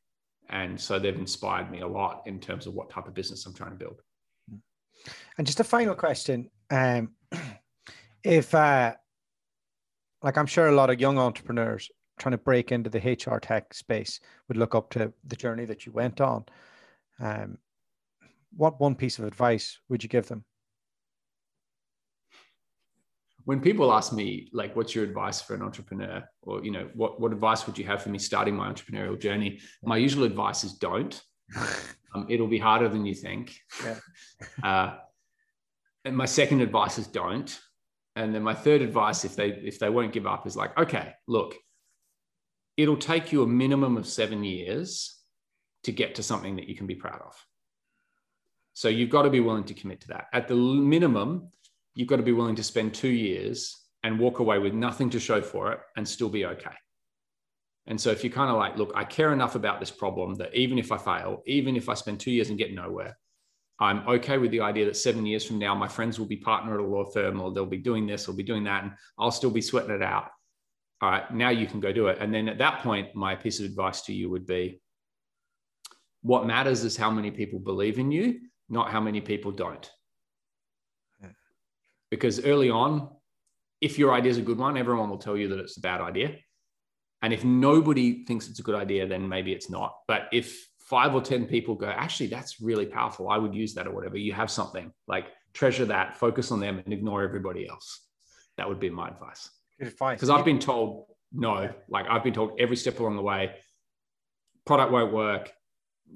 And 0.48 0.80
so 0.80 0.98
they've 0.98 1.16
inspired 1.16 1.70
me 1.70 1.80
a 1.80 1.86
lot 1.86 2.22
in 2.26 2.40
terms 2.40 2.66
of 2.66 2.74
what 2.74 2.90
type 2.90 3.06
of 3.06 3.14
business 3.14 3.46
I'm 3.46 3.54
trying 3.54 3.70
to 3.70 3.76
build. 3.76 4.00
And 5.38 5.46
just 5.46 5.60
a 5.60 5.64
final 5.64 5.94
question. 5.94 6.50
Um, 6.70 7.12
if, 8.24 8.54
uh, 8.54 8.94
like, 10.22 10.36
I'm 10.36 10.46
sure 10.46 10.68
a 10.68 10.74
lot 10.74 10.90
of 10.90 11.00
young 11.00 11.18
entrepreneurs 11.18 11.90
trying 12.20 12.32
to 12.32 12.38
break 12.38 12.70
into 12.70 12.90
the 12.90 12.98
HR 12.98 13.38
tech 13.38 13.74
space 13.74 14.20
would 14.46 14.56
look 14.56 14.74
up 14.74 14.90
to 14.90 15.12
the 15.26 15.36
journey 15.36 15.64
that 15.64 15.86
you 15.86 15.92
went 15.92 16.20
on. 16.20 16.44
Um, 17.18 17.58
what 18.56 18.78
one 18.78 18.94
piece 18.94 19.18
of 19.18 19.24
advice 19.24 19.78
would 19.88 20.02
you 20.02 20.08
give 20.08 20.28
them? 20.28 20.44
When 23.44 23.60
people 23.60 23.92
ask 23.92 24.12
me, 24.12 24.48
like, 24.52 24.76
what's 24.76 24.94
your 24.94 25.02
advice 25.02 25.40
for 25.40 25.54
an 25.54 25.62
entrepreneur? 25.62 26.22
Or, 26.42 26.62
you 26.62 26.70
know, 26.70 26.88
what, 26.94 27.20
what 27.20 27.32
advice 27.32 27.66
would 27.66 27.78
you 27.78 27.84
have 27.86 28.02
for 28.02 28.10
me 28.10 28.18
starting 28.18 28.54
my 28.54 28.70
entrepreneurial 28.70 29.18
journey? 29.18 29.60
My 29.82 29.96
usual 29.96 30.24
advice 30.24 30.62
is 30.62 30.74
don't. 30.74 31.20
um, 32.14 32.26
it'll 32.28 32.46
be 32.46 32.58
harder 32.58 32.88
than 32.88 33.06
you 33.06 33.14
think. 33.14 33.58
Yeah. 33.82 33.96
uh, 34.62 34.96
and 36.04 36.16
my 36.16 36.26
second 36.26 36.60
advice 36.60 36.98
is 36.98 37.06
don't. 37.06 37.58
And 38.14 38.34
then 38.34 38.42
my 38.42 38.54
third 38.54 38.82
advice, 38.82 39.24
if 39.24 39.36
they 39.36 39.50
if 39.50 39.78
they 39.78 39.88
won't 39.88 40.12
give 40.12 40.26
up, 40.26 40.46
is 40.46 40.56
like, 40.56 40.76
okay, 40.76 41.14
look, 41.26 41.54
it'll 42.76 42.96
take 42.96 43.32
you 43.32 43.42
a 43.42 43.46
minimum 43.46 43.96
of 43.96 44.06
seven 44.06 44.44
years 44.44 45.16
to 45.84 45.92
get 45.92 46.14
to 46.16 46.22
something 46.22 46.56
that 46.56 46.68
you 46.68 46.76
can 46.76 46.86
be 46.86 46.94
proud 46.94 47.20
of. 47.20 47.46
So 48.74 48.88
you've 48.88 49.10
got 49.10 49.22
to 49.22 49.30
be 49.30 49.40
willing 49.40 49.64
to 49.64 49.74
commit 49.74 50.00
to 50.02 50.08
that. 50.08 50.26
At 50.32 50.48
the 50.48 50.54
minimum, 50.54 51.48
you've 51.94 52.08
got 52.08 52.16
to 52.16 52.22
be 52.22 52.32
willing 52.32 52.56
to 52.56 52.62
spend 52.62 52.94
two 52.94 53.08
years 53.08 53.76
and 54.02 54.18
walk 54.18 54.38
away 54.38 54.58
with 54.58 54.72
nothing 54.72 55.10
to 55.10 55.20
show 55.20 55.42
for 55.42 55.72
it 55.72 55.80
and 55.96 56.08
still 56.08 56.28
be 56.28 56.46
okay. 56.46 56.74
And 57.86 58.00
so 58.00 58.10
if 58.10 58.22
you're 58.22 58.32
kind 58.32 58.50
of 58.50 58.56
like, 58.56 58.76
look, 58.76 58.92
I 58.94 59.04
care 59.04 59.32
enough 59.32 59.54
about 59.54 59.80
this 59.80 59.90
problem 59.90 60.34
that 60.36 60.54
even 60.54 60.78
if 60.78 60.92
I 60.92 60.98
fail, 60.98 61.42
even 61.46 61.76
if 61.76 61.88
I 61.88 61.94
spend 61.94 62.20
two 62.20 62.30
years 62.30 62.48
and 62.48 62.58
get 62.58 62.72
nowhere, 62.72 63.18
I'm 63.80 64.06
okay 64.06 64.38
with 64.38 64.50
the 64.50 64.60
idea 64.60 64.84
that 64.84 64.96
seven 64.96 65.24
years 65.26 65.44
from 65.44 65.58
now, 65.58 65.74
my 65.74 65.88
friends 65.88 66.18
will 66.18 66.26
be 66.26 66.36
partner 66.36 66.74
at 66.74 66.80
a 66.80 66.86
law 66.86 67.04
firm 67.04 67.40
or 67.40 67.52
they'll 67.52 67.66
be 67.66 67.78
doing 67.78 68.06
this 68.06 68.28
or 68.28 68.34
be 68.34 68.42
doing 68.42 68.64
that, 68.64 68.84
and 68.84 68.92
I'll 69.18 69.30
still 69.30 69.50
be 69.50 69.62
sweating 69.62 69.94
it 69.94 70.02
out 70.02 70.28
all 71.00 71.10
right, 71.10 71.32
now 71.32 71.48
you 71.48 71.66
can 71.66 71.80
go 71.80 71.92
do 71.92 72.08
it. 72.08 72.18
And 72.20 72.32
then 72.32 72.48
at 72.48 72.58
that 72.58 72.82
point, 72.82 73.14
my 73.14 73.34
piece 73.34 73.58
of 73.58 73.64
advice 73.66 74.02
to 74.02 74.12
you 74.12 74.28
would 74.28 74.46
be 74.46 74.80
what 76.22 76.46
matters 76.46 76.84
is 76.84 76.96
how 76.96 77.10
many 77.10 77.30
people 77.30 77.58
believe 77.58 77.98
in 77.98 78.12
you, 78.12 78.40
not 78.68 78.90
how 78.90 79.00
many 79.00 79.20
people 79.20 79.50
don't. 79.50 79.90
Because 82.10 82.44
early 82.44 82.70
on, 82.70 83.08
if 83.80 83.98
your 83.98 84.12
idea 84.12 84.30
is 84.30 84.38
a 84.38 84.42
good 84.42 84.58
one, 84.58 84.76
everyone 84.76 85.08
will 85.08 85.18
tell 85.18 85.36
you 85.36 85.48
that 85.48 85.58
it's 85.58 85.78
a 85.78 85.80
bad 85.80 86.00
idea. 86.00 86.36
And 87.22 87.32
if 87.32 87.44
nobody 87.44 88.24
thinks 88.24 88.48
it's 88.48 88.58
a 88.58 88.62
good 88.62 88.74
idea, 88.74 89.06
then 89.06 89.28
maybe 89.28 89.52
it's 89.52 89.70
not. 89.70 89.94
But 90.08 90.28
if 90.32 90.68
five 90.80 91.14
or 91.14 91.22
10 91.22 91.46
people 91.46 91.76
go, 91.76 91.86
actually, 91.86 92.26
that's 92.26 92.60
really 92.60 92.86
powerful. 92.86 93.28
I 93.28 93.38
would 93.38 93.54
use 93.54 93.74
that 93.74 93.86
or 93.86 93.94
whatever. 93.94 94.16
You 94.16 94.32
have 94.32 94.50
something 94.50 94.92
like 95.06 95.26
treasure 95.54 95.84
that, 95.86 96.16
focus 96.16 96.50
on 96.50 96.60
them 96.60 96.82
and 96.84 96.92
ignore 96.92 97.22
everybody 97.22 97.68
else. 97.68 98.06
That 98.56 98.68
would 98.68 98.80
be 98.80 98.90
my 98.90 99.08
advice. 99.08 99.48
Because 99.80 100.30
I've 100.30 100.44
been 100.44 100.58
told 100.58 101.06
no, 101.32 101.72
like 101.88 102.06
I've 102.08 102.24
been 102.24 102.34
told 102.34 102.60
every 102.60 102.76
step 102.76 103.00
along 103.00 103.16
the 103.16 103.22
way, 103.22 103.52
product 104.66 104.92
won't 104.92 105.12
work. 105.12 105.52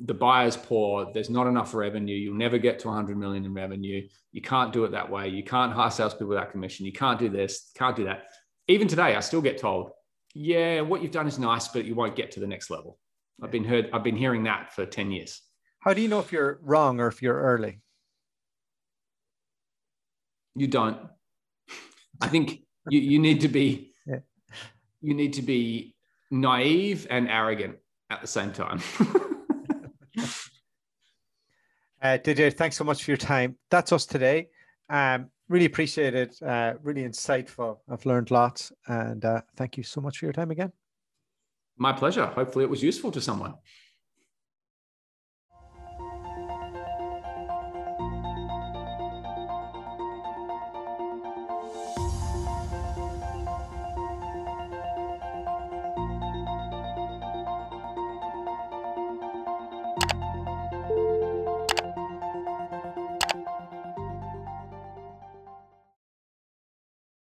The 0.05 0.15
buyer's 0.15 0.57
poor. 0.57 1.13
There's 1.13 1.31
not 1.31 1.47
enough 1.47 1.73
revenue. 1.73 2.17
You'll 2.17 2.35
never 2.35 2.59
get 2.59 2.81
to 2.81 2.89
100 2.89 3.17
million 3.17 3.45
in 3.45 3.55
revenue. 3.55 4.07
You 4.33 4.43
can't 4.43 4.73
do 4.73 4.85
it 4.85 4.91
that 4.91 5.09
way. 5.09 5.29
You 5.29 5.45
can't 5.45 5.73
hire 5.73 5.91
salespeople 5.91 6.27
without 6.27 6.51
commission. 6.51 6.85
You 6.85 6.93
can't 6.93 7.19
do 7.19 7.29
this. 7.29 7.71
Can't 7.77 7.95
do 7.95 8.05
that. 8.05 8.25
Even 8.67 8.89
today, 8.89 9.15
I 9.15 9.21
still 9.21 9.41
get 9.41 9.59
told, 9.59 9.93
"Yeah, 10.35 10.81
what 10.81 11.01
you've 11.01 11.13
done 11.13 11.29
is 11.29 11.39
nice, 11.39 11.69
but 11.69 11.85
you 11.85 11.95
won't 11.95 12.17
get 12.17 12.33
to 12.33 12.41
the 12.41 12.47
next 12.47 12.71
level." 12.71 12.99
I've 13.43 13.53
been 13.53 13.65
heard. 13.65 13.91
I've 13.93 14.05
been 14.05 14.17
hearing 14.17 14.45
that 14.45 14.73
for 14.73 14.85
10 14.85 15.11
years. 15.11 15.41
How 15.81 15.95
do 15.95 16.01
you 16.01 16.09
know 16.09 16.21
if 16.21 16.33
you're 16.33 16.59
wrong 16.63 17.01
or 17.01 17.07
if 17.07 17.23
you're 17.23 17.41
early? 17.41 17.81
You 20.57 20.67
don't. 20.67 20.99
I 22.21 22.29
think 22.29 22.65
you, 22.89 23.01
you 23.01 23.19
need 23.19 23.41
to 23.41 23.49
be 23.49 23.93
yeah. 24.07 24.21
you 25.01 25.15
need 25.15 25.33
to 25.35 25.43
be 25.43 25.95
naive 26.31 27.07
and 27.11 27.29
arrogant 27.29 27.77
at 28.11 28.21
the 28.21 28.27
same 28.27 28.53
time. 28.53 28.81
uh, 32.03 32.19
DJ, 32.19 32.53
thanks 32.53 32.77
so 32.77 32.85
much 32.85 33.05
for 33.05 33.11
your 33.11 33.19
time. 33.19 33.57
That's 33.71 33.93
us 33.93 34.07
today. 34.07 34.49
Um, 34.91 35.31
really 35.49 35.65
appreciate 35.65 36.15
it. 36.15 36.37
Uh, 36.43 36.75
really 36.83 37.03
insightful. 37.03 37.79
I've 37.89 38.05
learned 38.07 38.31
lots, 38.31 38.73
and 38.87 39.25
uh, 39.25 39.43
thank 39.57 39.77
you 39.77 39.83
so 39.83 40.01
much 40.01 40.19
for 40.19 40.27
your 40.27 40.33
time 40.33 40.51
again. 40.51 40.73
My 41.77 41.93
pleasure. 41.93 42.27
Hopefully, 42.27 42.65
it 42.65 42.71
was 42.71 42.83
useful 42.83 43.11
to 43.13 43.21
someone. 43.21 43.55